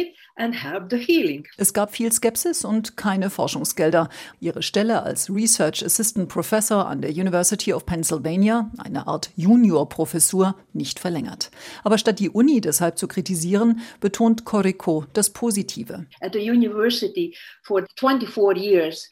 Es 1.57 1.73
gab 1.73 1.95
viel 1.95 2.13
Skepsis 2.13 2.65
und 2.67 2.97
keine 2.99 3.31
Forschungsgelder. 3.31 4.11
Ihre 4.39 4.63
Stelle 4.63 5.03
als 5.03 5.31
Research 5.31 5.83
Assistant 5.83 6.29
Professor 6.29 6.87
an 6.87 7.01
der 7.01 7.11
University 7.11 7.73
of 7.73 7.87
Pennsylvania, 7.87 8.71
eine 8.77 9.07
Art 9.07 9.31
Juniorprofessur, 9.37 10.55
nicht 10.75 11.01
verlängert. 11.01 11.51
Aber 11.85 11.97
statt 11.97 12.19
die 12.19 12.29
Uni 12.29 12.61
deshalb 12.61 12.99
zu 12.99 13.09
kritisieren, 13.09 13.81
betont 14.01 14.45
Corico 14.45 15.07
das 15.15 15.31
Positive. 15.31 16.05
At 16.21 16.35
the 16.35 16.51
university 16.51 17.35
for 17.63 17.87
24 17.97 18.59
years 18.59 19.09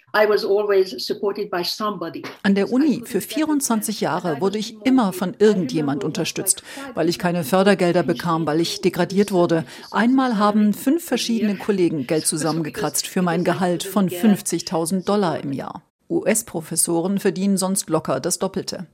an 2.42 2.54
der 2.54 2.72
Uni 2.72 3.02
für 3.04 3.20
24 3.20 4.00
Jahre 4.00 4.40
wurde 4.40 4.58
ich 4.58 4.76
immer 4.84 5.12
von 5.12 5.34
irgendjemand 5.38 6.04
unterstützt, 6.04 6.62
weil 6.94 7.08
ich 7.08 7.18
keine 7.18 7.42
Fördergelder 7.42 8.04
bekam, 8.04 8.46
weil 8.46 8.60
ich 8.60 8.80
degradiert 8.80 9.32
wurde. 9.32 9.64
Einmal 9.90 10.38
haben 10.38 10.72
fünf 10.72 11.04
verschiedene 11.04 11.56
Kollegen 11.56 12.06
Geld 12.06 12.26
zusammengekratzt 12.26 13.08
für 13.08 13.22
mein 13.22 13.42
Gehalt 13.42 13.82
von 13.82 14.08
50.000 14.08 15.04
Dollar 15.04 15.40
im 15.40 15.52
Jahr. 15.52 15.82
US-Professoren 16.08 17.18
verdienen 17.18 17.56
sonst 17.56 17.90
locker 17.90 18.20
das 18.20 18.38
Doppelte. 18.38 18.86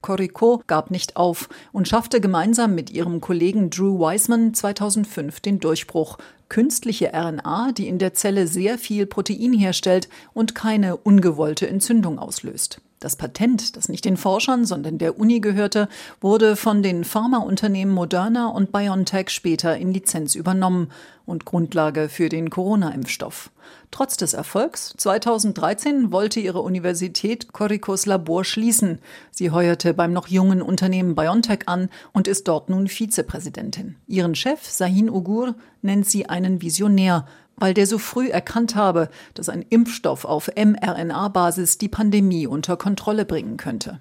Corico 0.00 0.62
gab 0.66 0.90
nicht 0.90 1.16
auf 1.16 1.48
und 1.72 1.88
schaffte 1.88 2.20
gemeinsam 2.20 2.74
mit 2.74 2.90
ihrem 2.90 3.20
Kollegen 3.20 3.70
Drew 3.70 3.98
Wiseman 3.98 4.54
2005 4.54 5.40
den 5.40 5.60
Durchbruch. 5.60 6.18
Künstliche 6.48 7.12
RNA, 7.12 7.72
die 7.72 7.88
in 7.88 7.98
der 7.98 8.14
Zelle 8.14 8.46
sehr 8.46 8.78
viel 8.78 9.06
Protein 9.06 9.52
herstellt 9.52 10.08
und 10.32 10.54
keine 10.54 10.96
ungewollte 10.96 11.68
Entzündung 11.68 12.18
auslöst. 12.18 12.80
Das 13.00 13.14
Patent, 13.14 13.76
das 13.76 13.88
nicht 13.88 14.04
den 14.04 14.16
Forschern, 14.16 14.64
sondern 14.64 14.98
der 14.98 15.20
Uni 15.20 15.38
gehörte, 15.38 15.88
wurde 16.20 16.56
von 16.56 16.82
den 16.82 17.04
Pharmaunternehmen 17.04 17.94
Moderna 17.94 18.48
und 18.48 18.72
BioNTech 18.72 19.28
später 19.30 19.76
in 19.76 19.92
Lizenz 19.92 20.34
übernommen 20.34 20.90
und 21.24 21.44
Grundlage 21.44 22.08
für 22.08 22.28
den 22.28 22.50
Corona-Impfstoff. 22.50 23.50
Trotz 23.92 24.16
des 24.16 24.32
Erfolgs 24.32 24.94
2013 24.96 26.10
wollte 26.10 26.40
ihre 26.40 26.60
Universität 26.60 27.52
Coricos 27.52 28.06
Labor 28.06 28.44
schließen. 28.44 28.98
Sie 29.30 29.50
heuerte 29.52 29.94
beim 29.94 30.12
noch 30.12 30.26
jungen 30.26 30.60
Unternehmen 30.60 31.14
BioNTech 31.14 31.68
an 31.68 31.90
und 32.12 32.26
ist 32.26 32.48
dort 32.48 32.68
nun 32.68 32.88
Vizepräsidentin. 32.88 33.96
Ihren 34.08 34.34
Chef 34.34 34.64
Sahin 34.68 35.08
Ugur 35.08 35.54
nennt 35.82 36.06
sie 36.06 36.28
einen 36.28 36.62
Visionär, 36.62 37.26
weil 37.58 37.74
der 37.74 37.86
so 37.86 37.98
früh 37.98 38.28
erkannt 38.28 38.74
habe, 38.74 39.08
dass 39.34 39.48
ein 39.48 39.64
Impfstoff 39.68 40.24
auf 40.24 40.50
mRNA-Basis 40.56 41.78
die 41.78 41.88
Pandemie 41.88 42.46
unter 42.46 42.76
Kontrolle 42.76 43.24
bringen 43.24 43.56
könnte. 43.56 44.00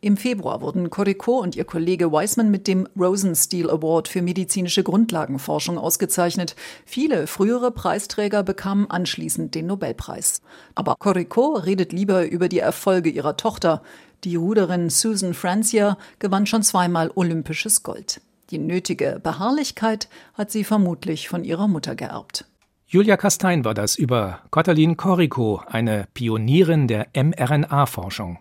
Im 0.00 0.16
Februar 0.16 0.60
wurden 0.60 0.90
Corico 0.90 1.38
und 1.38 1.56
ihr 1.56 1.64
Kollege 1.64 2.10
Weisman 2.10 2.50
mit 2.50 2.66
dem 2.66 2.88
Rosenstiel 2.98 3.70
Award 3.70 4.08
für 4.08 4.22
medizinische 4.22 4.82
Grundlagenforschung 4.82 5.78
ausgezeichnet. 5.78 6.56
Viele 6.86 7.26
frühere 7.26 7.70
Preisträger 7.70 8.42
bekamen 8.42 8.90
anschließend 8.90 9.54
den 9.54 9.66
Nobelpreis. 9.66 10.40
Aber 10.74 10.96
Corico 10.98 11.54
redet 11.54 11.92
lieber 11.92 12.26
über 12.26 12.48
die 12.48 12.60
Erfolge 12.60 13.10
ihrer 13.10 13.36
Tochter. 13.36 13.82
Die 14.24 14.36
Ruderin 14.36 14.90
Susan 14.90 15.34
Francia 15.34 15.98
gewann 16.18 16.46
schon 16.46 16.62
zweimal 16.62 17.10
olympisches 17.14 17.82
Gold. 17.82 18.20
Die 18.50 18.58
nötige 18.58 19.20
Beharrlichkeit 19.22 20.08
hat 20.34 20.50
sie 20.50 20.64
vermutlich 20.64 21.28
von 21.28 21.44
ihrer 21.44 21.68
Mutter 21.68 21.94
geerbt. 21.94 22.46
Julia 22.90 23.18
Kastein 23.18 23.66
war 23.66 23.74
das 23.74 23.96
über 23.96 24.40
Katalin 24.50 24.96
Corico, 24.96 25.60
eine 25.66 26.08
Pionierin 26.14 26.88
der 26.88 27.08
mRNA-Forschung. 27.12 28.38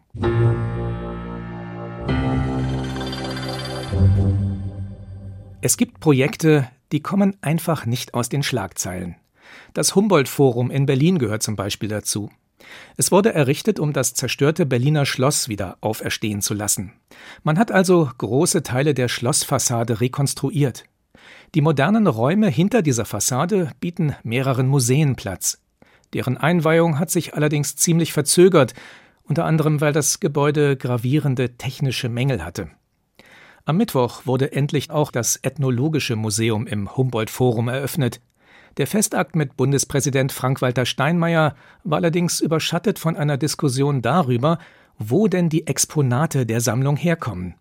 Es 5.59 5.75
gibt 5.75 5.99
Projekte, 5.99 6.69
die 6.93 7.01
kommen 7.01 7.35
einfach 7.41 7.85
nicht 7.85 8.13
aus 8.13 8.29
den 8.29 8.41
Schlagzeilen. 8.41 9.17
Das 9.73 9.95
Humboldt-Forum 9.95 10.71
in 10.71 10.85
Berlin 10.85 11.19
gehört 11.19 11.43
zum 11.43 11.57
Beispiel 11.57 11.89
dazu. 11.89 12.29
Es 12.95 13.11
wurde 13.11 13.33
errichtet, 13.33 13.81
um 13.81 13.91
das 13.91 14.13
zerstörte 14.13 14.65
Berliner 14.65 15.05
Schloss 15.05 15.49
wieder 15.49 15.77
auferstehen 15.81 16.41
zu 16.41 16.53
lassen. 16.53 16.93
Man 17.43 17.59
hat 17.59 17.73
also 17.73 18.09
große 18.17 18.63
Teile 18.63 18.93
der 18.93 19.09
Schlossfassade 19.09 19.99
rekonstruiert. 19.99 20.85
Die 21.55 21.61
modernen 21.61 22.07
Räume 22.07 22.49
hinter 22.49 22.81
dieser 22.81 23.05
Fassade 23.05 23.71
bieten 23.79 24.15
mehreren 24.23 24.67
Museen 24.67 25.15
Platz. 25.15 25.59
Deren 26.13 26.37
Einweihung 26.37 26.99
hat 26.99 27.09
sich 27.09 27.33
allerdings 27.35 27.75
ziemlich 27.75 28.13
verzögert, 28.13 28.73
unter 29.23 29.45
anderem 29.45 29.81
weil 29.81 29.93
das 29.93 30.19
Gebäude 30.19 30.77
gravierende 30.77 31.57
technische 31.57 32.09
Mängel 32.09 32.43
hatte. 32.43 32.69
Am 33.65 33.77
Mittwoch 33.77 34.25
wurde 34.25 34.53
endlich 34.53 34.91
auch 34.91 35.11
das 35.11 35.37
Ethnologische 35.41 36.15
Museum 36.15 36.67
im 36.67 36.95
Humboldt-Forum 36.95 37.67
eröffnet. 37.67 38.21
Der 38.77 38.87
Festakt 38.87 39.35
mit 39.35 39.57
Bundespräsident 39.57 40.31
Frank-Walter 40.31 40.85
Steinmeier 40.85 41.55
war 41.83 41.97
allerdings 41.97 42.39
überschattet 42.39 42.99
von 42.99 43.17
einer 43.17 43.37
Diskussion 43.37 44.01
darüber, 44.01 44.59
wo 44.97 45.27
denn 45.27 45.49
die 45.49 45.67
Exponate 45.67 46.45
der 46.45 46.61
Sammlung 46.61 46.95
herkommen. 46.95 47.55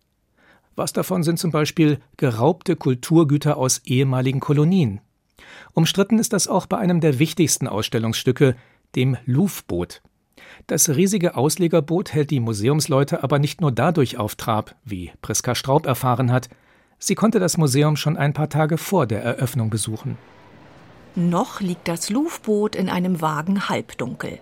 Was 0.77 0.93
davon 0.93 1.23
sind 1.23 1.39
zum 1.39 1.51
Beispiel 1.51 1.99
geraubte 2.19 2.77
Kulturgüter 2.77 3.57
aus 3.57 3.81
ehemaligen 3.87 4.41
Kolonien. 4.41 5.01
Umstritten 5.73 6.19
ist 6.19 6.35
das 6.35 6.49
auch 6.49 6.67
bei 6.67 6.77
einem 6.77 7.01
der 7.01 7.19
wichtigsten 7.19 7.67
Ausstellungsstücke, 7.67 8.57
dem 8.95 9.17
Louvre-Boot. 9.25 10.03
Das 10.67 10.91
riesige 10.91 11.35
Auslegerboot 11.35 12.13
hält 12.13 12.31
die 12.31 12.41
Museumsleute 12.41 13.23
aber 13.23 13.39
nicht 13.39 13.61
nur 13.63 13.73
dadurch 13.73 14.19
auf 14.19 14.35
Trab, 14.35 14.75
wie 14.85 15.13
Priska 15.23 15.55
Straub 15.55 15.87
erfahren 15.87 16.31
hat. 16.31 16.51
Sie 16.99 17.15
konnte 17.15 17.41
das 17.41 17.57
Museum 17.57 17.97
schon 17.97 18.17
ein 18.17 18.35
paar 18.35 18.49
Tage 18.49 18.77
vor 18.77 19.07
der 19.07 19.23
Eröffnung 19.23 19.71
besuchen. 19.71 20.19
Noch 21.15 21.61
liegt 21.61 21.89
das 21.89 22.11
Louvre-Boot 22.11 22.77
in 22.77 22.91
einem 22.91 23.23
Wagen 23.23 23.71
halbdunkel. 23.71 24.41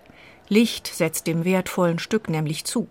Licht 0.49 0.87
setzt 0.87 1.27
dem 1.27 1.45
wertvollen 1.45 1.99
Stück 1.99 2.29
nämlich 2.29 2.65
zu. 2.65 2.87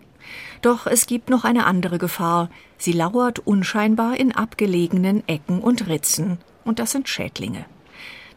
Doch 0.63 0.87
es 0.87 1.07
gibt 1.07 1.31
noch 1.31 1.45
eine 1.45 1.67
andere 1.67 1.99
Gefahr. 1.99 2.51
Sie 2.79 2.93
lauert 2.93 3.39
unscheinbar 3.41 4.17
in 4.17 4.35
abgelegenen 4.35 5.27
Ecken 5.29 5.61
und 5.61 5.89
Ritzen. 5.89 6.39
Und 6.65 6.79
das 6.79 6.93
sind 6.93 7.09
Schädlinge. 7.09 7.67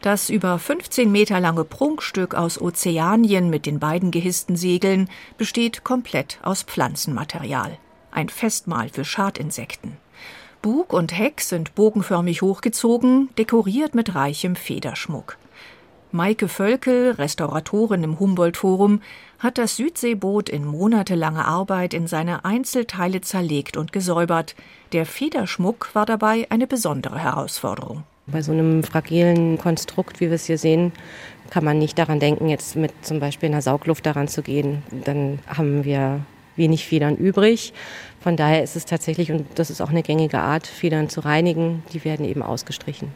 Das 0.02 0.30
über 0.30 0.60
15 0.60 1.12
Meter 1.12 1.40
lange 1.40 1.64
Prunkstück 1.64 2.36
aus 2.36 2.62
Ozeanien 2.62 3.50
mit 3.50 3.66
den 3.66 3.80
beiden 3.80 4.12
gehissten 4.12 4.56
Segeln 4.56 5.10
besteht 5.38 5.84
komplett 5.84 6.40
aus 6.44 6.64
Pflanzenmaterial. 6.64 7.78
Ein 8.12 8.30
Festmahl 8.30 8.90
für 8.90 9.06
Schadinsekten. 9.06 9.98
Bug 10.62 10.94
und 10.94 11.18
Heck 11.18 11.42
sind 11.42 11.76
bogenförmig 11.76 12.42
hochgezogen, 12.42 13.30
dekoriert 13.38 13.96
mit 13.96 14.16
reichem 14.16 14.56
Federschmuck. 14.56 15.38
Maike 16.12 16.48
Völkel, 16.48 17.12
Restauratorin 17.12 18.04
im 18.04 18.20
Humboldt-Forum, 18.20 19.02
hat 19.40 19.58
das 19.58 19.76
Südseeboot 19.76 20.50
in 20.50 20.66
monatelanger 20.66 21.46
Arbeit 21.46 21.94
in 21.94 22.08
seine 22.08 22.46
Einzelteile 22.46 23.22
zerlegt 23.22 23.78
und 23.78 23.92
gesäubert. 23.92 24.56
Der 24.94 25.06
Federschmuck 25.06 25.94
war 25.94 26.06
dabei 26.06 26.48
eine 26.50 26.68
besondere 26.68 27.20
Herausforderung. 27.20 28.04
Bei 28.26 28.42
so 28.42 28.52
einem 28.52 28.84
fragilen 28.84 29.58
Konstrukt, 29.58 30.20
wie 30.20 30.26
wir 30.26 30.34
es 30.34 30.46
hier 30.46 30.58
sehen, 30.58 30.92
kann 31.50 31.64
man 31.64 31.80
nicht 31.80 31.98
daran 31.98 32.20
denken, 32.20 32.50
jetzt 32.50 32.76
mit 32.76 32.92
zum 33.02 33.20
Beispiel 33.20 33.50
einer 33.50 33.62
Saugluft 33.62 34.06
daran 34.06 34.28
zu 34.28 34.42
gehen. 34.42 34.84
Dann 35.06 35.40
haben 35.48 35.86
wir 35.86 36.22
wenig 36.58 36.86
Federn 36.86 37.16
übrig. 37.16 37.74
Von 38.20 38.36
daher 38.36 38.64
ist 38.64 38.76
es 38.76 38.86
tatsächlich, 38.86 39.32
und 39.32 39.46
das 39.56 39.70
ist 39.70 39.80
auch 39.80 39.90
eine 39.90 40.04
gängige 40.04 40.40
Art, 40.40 40.68
Federn 40.68 41.08
zu 41.08 41.22
reinigen, 41.22 41.84
die 41.94 42.04
werden 42.04 42.26
eben 42.26 42.42
ausgestrichen. 42.42 43.14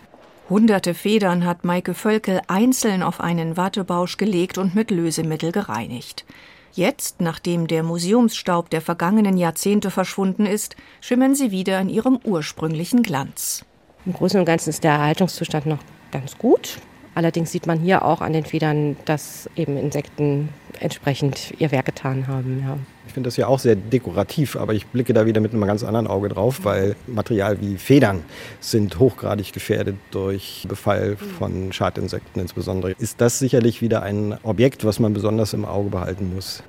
Hunderte 0.52 0.94
Federn 0.94 1.46
hat 1.46 1.64
Maike 1.64 1.94
Völkel 1.94 2.42
einzeln 2.48 3.04
auf 3.04 3.22
einen 3.22 3.56
Wattebausch 3.56 4.18
gelegt 4.18 4.58
und 4.58 4.76
mit 4.76 4.92
Lösemittel 4.92 5.54
gereinigt. 5.54 6.26
Jetzt, 6.74 7.22
nachdem 7.22 7.68
der 7.68 7.84
Museumsstaub 7.84 8.70
der 8.70 8.82
vergangenen 8.82 9.38
Jahrzehnte 9.38 9.92
verschwunden 9.92 10.46
ist, 10.46 10.76
schimmern 11.00 11.36
sie 11.36 11.52
wieder 11.52 11.80
in 11.80 11.88
ihrem 11.88 12.20
ursprünglichen 12.22 13.02
Glanz. 13.02 13.64
Im 14.06 14.12
Großen 14.12 14.42
und 14.42 14.46
Ganzen 14.46 14.72
ist 14.72 14.84
der 14.84 14.92
Erhaltungszustand 14.92 15.68
noch 15.68 15.80
ganz 16.12 16.38
gut. 16.38 16.80
Allerdings 17.16 17.54
sieht 17.54 17.66
man 17.66 17.80
hier 17.80 18.04
auch 18.04 18.20
an 18.20 18.34
den 18.34 18.44
Federn, 18.44 18.98
dass 19.06 19.50
eben 19.56 19.78
Insekten 19.78 20.50
entsprechend 20.82 21.54
ihr 21.60 21.72
Werk 21.72 21.86
getan 21.86 22.28
haben. 22.28 22.62
Ja. 22.62 22.78
Ich 23.12 23.14
finde 23.14 23.28
das 23.28 23.36
ja 23.36 23.48
auch 23.48 23.60
sehr 23.60 23.76
dekorativ, 23.76 24.56
aber 24.56 24.74
ich 24.74 24.88
blicke 24.88 25.12
da 25.12 25.26
wieder 25.26 25.42
mit 25.42 25.52
einem 25.52 25.66
ganz 25.66 25.84
anderen 25.84 26.08
Auge 26.08 26.30
drauf, 26.30 26.62
weil 26.64 26.96
Material 27.08 27.60
wie 27.60 27.76
Federn 27.76 28.24
sind 28.62 29.00
hochgradig 29.00 29.52
gefährdet 29.52 29.98
durch 30.12 30.66
Befall 30.70 31.18
von 31.18 31.74
Schadinsekten 31.74 32.42
insbesondere. 32.42 32.94
Ist 32.94 33.20
das 33.20 33.38
sicherlich 33.38 33.82
wieder 33.82 34.02
ein 34.02 34.38
Objekt, 34.44 34.86
was 34.86 35.02
man 35.02 35.12
besonders 35.14 35.52
im 35.52 35.66
Auge 35.66 35.90
behalten 35.90 36.34
muss. 36.34 36.64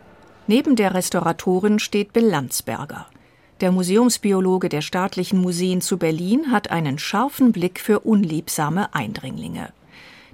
Neben 0.49 0.75
der 0.75 0.95
Restauratorin 0.95 1.79
steht 1.79 2.13
Bill 2.13 2.27
Landsberger. 2.27 3.07
Der 3.61 3.71
Museumsbiologe 3.71 4.69
der 4.69 4.83
Staatlichen 4.83 5.41
Museen 5.41 5.81
zu 5.81 5.97
Berlin 5.97 6.51
hat 6.51 6.73
einen 6.73 6.99
scharfen 6.99 7.53
Blick 7.53 7.79
für 7.79 8.01
unliebsame 8.01 8.93
Eindringlinge. 8.93 9.69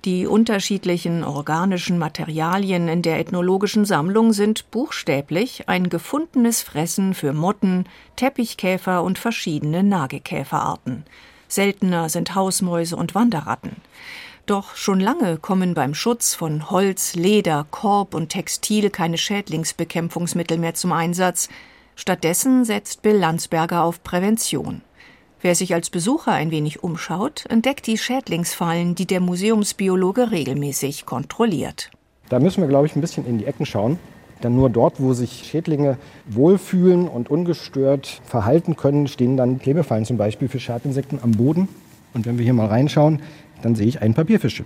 Die 0.04 0.26
unterschiedlichen 0.26 1.24
organischen 1.24 1.98
Materialien 1.98 2.86
in 2.86 3.02
der 3.02 3.18
ethnologischen 3.18 3.84
Sammlung 3.84 4.32
sind 4.32 4.70
buchstäblich 4.70 5.68
ein 5.68 5.88
gefundenes 5.88 6.62
Fressen 6.62 7.14
für 7.14 7.32
Motten, 7.32 7.84
Teppichkäfer 8.14 9.02
und 9.02 9.18
verschiedene 9.18 9.82
Nagekäferarten. 9.82 11.04
Seltener 11.48 12.08
sind 12.10 12.36
Hausmäuse 12.36 12.94
und 12.94 13.16
Wanderratten. 13.16 13.76
Doch 14.46 14.76
schon 14.76 15.00
lange 15.00 15.36
kommen 15.36 15.74
beim 15.74 15.94
Schutz 15.94 16.34
von 16.34 16.70
Holz, 16.70 17.14
Leder, 17.14 17.66
Korb 17.70 18.14
und 18.14 18.28
Textil 18.28 18.90
keine 18.90 19.18
Schädlingsbekämpfungsmittel 19.18 20.58
mehr 20.58 20.74
zum 20.74 20.92
Einsatz. 20.92 21.48
Stattdessen 21.96 22.64
setzt 22.64 23.02
Bill 23.02 23.16
Landsberger 23.16 23.82
auf 23.82 24.02
Prävention. 24.04 24.82
Wer 25.40 25.54
sich 25.54 25.72
als 25.72 25.88
Besucher 25.90 26.32
ein 26.32 26.50
wenig 26.50 26.82
umschaut, 26.82 27.44
entdeckt 27.48 27.86
die 27.86 27.96
Schädlingsfallen, 27.96 28.96
die 28.96 29.06
der 29.06 29.20
Museumsbiologe 29.20 30.32
regelmäßig 30.32 31.06
kontrolliert. 31.06 31.90
Da 32.28 32.40
müssen 32.40 32.60
wir, 32.60 32.68
glaube 32.68 32.86
ich, 32.86 32.96
ein 32.96 33.00
bisschen 33.00 33.24
in 33.24 33.38
die 33.38 33.44
Ecken 33.44 33.64
schauen. 33.64 33.98
Denn 34.42 34.54
nur 34.54 34.70
dort, 34.70 35.00
wo 35.00 35.14
sich 35.14 35.44
Schädlinge 35.48 35.96
wohlfühlen 36.26 37.08
und 37.08 37.30
ungestört 37.30 38.20
verhalten 38.24 38.76
können, 38.76 39.08
stehen 39.08 39.36
dann 39.36 39.58
Klebefallen 39.58 40.04
zum 40.04 40.16
Beispiel 40.16 40.48
für 40.48 40.60
Schadinsekten 40.60 41.20
am 41.22 41.32
Boden. 41.32 41.68
Und 42.14 42.26
wenn 42.26 42.38
wir 42.38 42.44
hier 42.44 42.54
mal 42.54 42.66
reinschauen, 42.66 43.22
dann 43.62 43.74
sehe 43.74 43.86
ich 43.86 44.02
einen 44.02 44.14
Papierfische. 44.14 44.64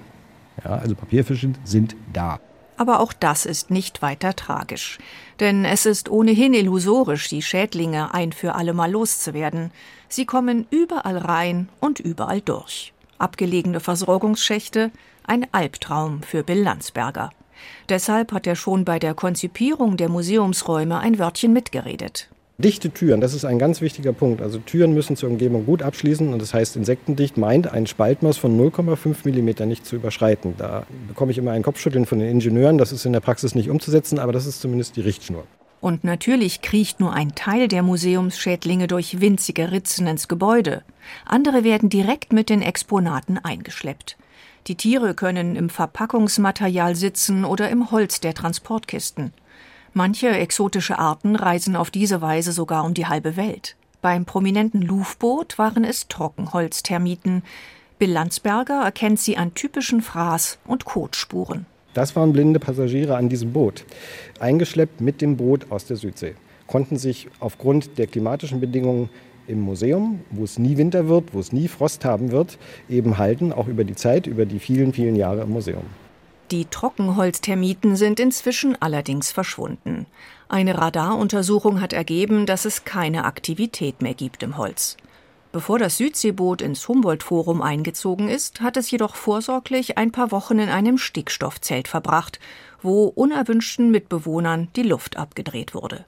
Ja, 0.64 0.72
also 0.76 0.94
Papierfische 0.94 1.52
sind 1.64 1.96
da. 2.12 2.40
Aber 2.76 3.00
auch 3.00 3.12
das 3.12 3.46
ist 3.46 3.70
nicht 3.70 4.02
weiter 4.02 4.34
tragisch. 4.34 4.98
Denn 5.40 5.64
es 5.64 5.86
ist 5.86 6.08
ohnehin 6.08 6.54
illusorisch, 6.54 7.28
die 7.28 7.42
Schädlinge 7.42 8.14
ein 8.14 8.32
für 8.32 8.54
allemal 8.54 8.90
loszuwerden. 8.90 9.70
Sie 10.08 10.26
kommen 10.26 10.66
überall 10.70 11.18
rein 11.18 11.68
und 11.80 12.00
überall 12.00 12.40
durch. 12.40 12.92
Abgelegene 13.18 13.80
Versorgungsschächte, 13.80 14.90
ein 15.24 15.46
Albtraum 15.52 16.22
für 16.22 16.42
Bill 16.42 16.62
Landsberger. 16.62 17.30
Deshalb 17.88 18.32
hat 18.32 18.46
er 18.46 18.56
schon 18.56 18.84
bei 18.84 18.98
der 18.98 19.14
Konzipierung 19.14 19.96
der 19.96 20.08
Museumsräume 20.08 20.98
ein 20.98 21.18
Wörtchen 21.18 21.52
mitgeredet. 21.52 22.28
Dichte 22.58 22.90
Türen, 22.90 23.20
das 23.20 23.34
ist 23.34 23.44
ein 23.44 23.58
ganz 23.58 23.80
wichtiger 23.80 24.12
Punkt. 24.12 24.42
Also 24.42 24.58
Türen 24.58 24.92
müssen 24.92 25.16
zur 25.16 25.30
Umgebung 25.30 25.64
gut 25.64 25.82
abschließen 25.82 26.32
und 26.32 26.40
das 26.40 26.52
heißt 26.52 26.76
insektendicht 26.76 27.36
meint 27.36 27.72
ein 27.72 27.86
Spaltmaß 27.86 28.36
von 28.36 28.58
0,5 28.58 29.26
mm 29.26 29.66
nicht 29.66 29.86
zu 29.86 29.96
überschreiten. 29.96 30.54
Da 30.58 30.86
bekomme 31.08 31.32
ich 31.32 31.38
immer 31.38 31.52
ein 31.52 31.62
Kopfschütteln 31.62 32.06
von 32.06 32.18
den 32.18 32.28
Ingenieuren, 32.28 32.78
das 32.78 32.92
ist 32.92 33.06
in 33.06 33.12
der 33.12 33.20
Praxis 33.20 33.54
nicht 33.54 33.70
umzusetzen, 33.70 34.18
aber 34.18 34.32
das 34.32 34.46
ist 34.46 34.60
zumindest 34.60 34.96
die 34.96 35.00
Richtschnur. 35.00 35.44
Und 35.80 36.04
natürlich 36.04 36.62
kriecht 36.62 37.00
nur 37.00 37.12
ein 37.12 37.34
Teil 37.34 37.66
der 37.66 37.82
Museumsschädlinge 37.82 38.86
durch 38.86 39.20
winzige 39.20 39.72
Ritzen 39.72 40.06
ins 40.06 40.28
Gebäude. 40.28 40.84
Andere 41.24 41.64
werden 41.64 41.88
direkt 41.88 42.32
mit 42.32 42.50
den 42.50 42.62
Exponaten 42.62 43.38
eingeschleppt. 43.38 44.16
Die 44.68 44.76
Tiere 44.76 45.14
können 45.14 45.56
im 45.56 45.70
Verpackungsmaterial 45.70 46.94
sitzen 46.94 47.44
oder 47.44 47.68
im 47.68 47.90
Holz 47.90 48.20
der 48.20 48.32
Transportkisten. 48.32 49.32
Manche 49.94 50.30
exotische 50.30 50.98
Arten 50.98 51.36
reisen 51.36 51.76
auf 51.76 51.90
diese 51.90 52.22
Weise 52.22 52.52
sogar 52.52 52.84
um 52.84 52.94
die 52.94 53.06
halbe 53.06 53.36
Welt. 53.36 53.76
Beim 54.00 54.24
prominenten 54.24 54.80
Lufboot 54.80 55.58
waren 55.58 55.84
es 55.84 56.08
Trockenholztermiten. 56.08 57.42
Bill 57.98 58.10
Landsberger 58.10 58.82
erkennt 58.82 59.20
sie 59.20 59.36
an 59.36 59.54
typischen 59.54 60.00
Fraß- 60.00 60.56
und 60.64 60.86
Kotspuren. 60.86 61.66
Das 61.92 62.16
waren 62.16 62.32
blinde 62.32 62.58
Passagiere 62.58 63.16
an 63.16 63.28
diesem 63.28 63.52
Boot, 63.52 63.84
eingeschleppt 64.40 65.02
mit 65.02 65.20
dem 65.20 65.36
Boot 65.36 65.70
aus 65.70 65.84
der 65.84 65.98
Südsee, 65.98 66.36
konnten 66.66 66.96
sich 66.96 67.28
aufgrund 67.38 67.98
der 67.98 68.06
klimatischen 68.06 68.60
Bedingungen 68.60 69.10
im 69.46 69.60
Museum, 69.60 70.20
wo 70.30 70.44
es 70.44 70.58
nie 70.58 70.78
Winter 70.78 71.08
wird, 71.08 71.34
wo 71.34 71.40
es 71.40 71.52
nie 71.52 71.68
Frost 71.68 72.06
haben 72.06 72.30
wird, 72.30 72.58
eben 72.88 73.18
halten, 73.18 73.52
auch 73.52 73.68
über 73.68 73.84
die 73.84 73.94
Zeit, 73.94 74.26
über 74.26 74.46
die 74.46 74.58
vielen, 74.58 74.94
vielen 74.94 75.16
Jahre 75.16 75.42
im 75.42 75.50
Museum. 75.50 75.84
Die 76.52 76.66
Trockenholztermiten 76.66 77.96
sind 77.96 78.20
inzwischen 78.20 78.76
allerdings 78.78 79.32
verschwunden. 79.32 80.04
Eine 80.50 80.76
Radaruntersuchung 80.76 81.80
hat 81.80 81.94
ergeben, 81.94 82.44
dass 82.44 82.66
es 82.66 82.84
keine 82.84 83.24
Aktivität 83.24 84.02
mehr 84.02 84.12
gibt 84.12 84.42
im 84.42 84.58
Holz. 84.58 84.98
Bevor 85.50 85.78
das 85.78 85.96
Südseeboot 85.96 86.60
ins 86.60 86.86
Humboldt-Forum 86.86 87.62
eingezogen 87.62 88.28
ist, 88.28 88.60
hat 88.60 88.76
es 88.76 88.90
jedoch 88.90 89.14
vorsorglich 89.14 89.96
ein 89.96 90.12
paar 90.12 90.30
Wochen 90.30 90.58
in 90.58 90.68
einem 90.68 90.98
Stickstoffzelt 90.98 91.88
verbracht, 91.88 92.38
wo 92.82 93.04
unerwünschten 93.06 93.90
Mitbewohnern 93.90 94.68
die 94.76 94.82
Luft 94.82 95.16
abgedreht 95.16 95.74
wurde. 95.74 96.04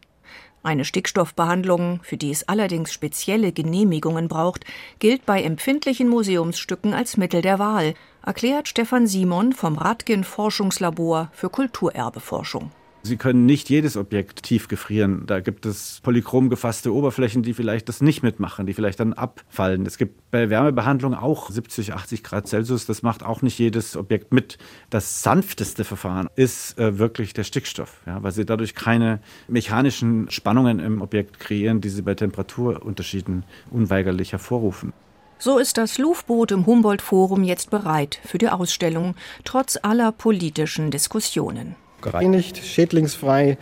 Eine 0.65 0.87
Stickstoffbehandlung, 0.87 2.01
für 2.03 2.17
die 2.17 2.31
es 2.31 2.49
allerdings 2.49 2.91
spezielle 2.91 3.53
Genehmigungen 3.53 4.29
braucht, 4.29 4.65
gilt 4.99 5.27
bei 5.27 5.43
empfindlichen 5.43 6.09
Museumsstücken 6.09 6.95
als 6.95 7.19
Mittel 7.19 7.43
der 7.43 7.59
Wahl, 7.59 7.93
erklärt 8.25 8.67
Stefan 8.67 9.07
Simon 9.07 9.53
vom 9.53 9.77
Radgen 9.77 10.25
Forschungslabor 10.25 11.29
für 11.35 11.51
Kulturerbeforschung. 11.51 12.73
Sie 13.07 13.19
können 13.19 13.45
nicht 13.45 13.69
jedes 13.69 13.99
Objekt 13.99 14.45
tief 14.45 14.67
gefrieren. 14.67 15.25
Da 15.27 15.41
gibt 15.41 15.67
es 15.67 16.01
polychrom 16.03 16.49
gefasste 16.49 16.95
Oberflächen, 16.95 17.43
die 17.43 17.53
vielleicht 17.53 17.91
das 17.91 18.01
nicht 18.01 18.23
mitmachen, 18.23 18.65
die 18.65 18.73
vielleicht 18.73 18.99
dann 18.99 19.13
abfallen. 19.13 19.85
Es 19.85 19.99
gibt 19.99 20.31
bei 20.31 20.49
Wärmebehandlung 20.49 21.13
auch 21.13 21.51
70, 21.51 21.93
80 21.93 22.25
Grad 22.25 22.49
Celsius. 22.49 22.87
Das 22.87 23.03
macht 23.03 23.23
auch 23.23 23.43
nicht 23.43 23.59
jedes 23.59 23.95
Objekt 23.99 24.33
mit. 24.33 24.57
Das 24.89 25.23
sanfteste 25.23 25.85
Verfahren 25.85 26.31
ist 26.35 26.79
äh, 26.79 26.99
wirklich 26.99 27.35
der 27.35 27.45
Stickstoff, 27.45 28.01
ja, 28.07 28.23
weil 28.23 28.33
Sie 28.33 28.47
dadurch 28.47 28.75
keine 28.75 29.21
mechanischen 29.49 30.31
Spannungen 30.31 30.79
im 30.79 31.03
Objekt 31.03 31.39
kreieren, 31.39 31.83
die 31.83 31.91
Sie 31.91 32.01
bei 32.01 32.15
Temperaturunterschieden 32.15 33.45
unweigerlich 33.71 34.33
hervorrufen. 34.33 34.95
So 35.39 35.59
ist 35.59 35.77
das 35.77 35.99
Lufboot 35.99 36.53
im 36.53 36.65
Humboldt-Forum 36.65 37.45
jetzt 37.45 37.69
bereit 37.69 38.19
für 38.25 38.39
die 38.39 38.49
Ausstellung, 38.49 39.15
trotz 39.45 39.79
aller 39.83 40.11
politischen 40.11 40.91
Diskussionen 40.91 41.77
gereinigt, 42.05 42.59
schädlingsfrei, 42.59 43.59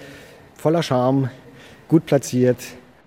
voller 0.54 0.82
Charme, 0.82 1.30
gut 1.88 2.04
platziert. 2.04 2.58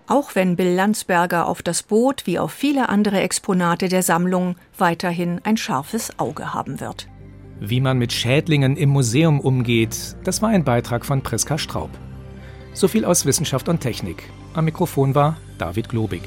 Auch 0.08 0.36
wenn 0.36 0.56
Bill 0.56 0.74
Landsberger 0.74 1.48
auf 1.48 1.62
das 1.62 1.84
Boot 1.84 2.26
wie 2.26 2.40
auf 2.40 2.52
viele 2.52 2.90
andere 2.90 3.22
Exponate 3.22 3.90
der 3.90 4.04
Sammlung 4.04 4.56
weiterhin 4.78 5.42
ein 5.44 5.58
scharfes 5.58 6.20
Auge 6.20 6.54
haben 6.54 6.80
wird. 6.80 7.08
Wie 7.60 7.82
man 7.82 7.98
mit 7.98 8.12
Schädlingen 8.12 8.76
im 8.76 8.90
Museum 8.90 9.40
umgeht, 9.40 10.16
das 10.24 10.42
war 10.42 10.50
ein 10.50 10.64
Beitrag 10.64 11.06
von 11.06 11.22
Priska 11.22 11.58
Straub. 11.58 11.90
So 12.74 12.88
viel 12.88 13.06
aus 13.06 13.26
Wissenschaft 13.26 13.70
und 13.70 13.80
Technik. 13.80 14.24
Am 14.54 14.66
Mikrofon 14.66 15.16
war 15.16 15.38
David 15.58 15.90
Globig. 15.90 16.24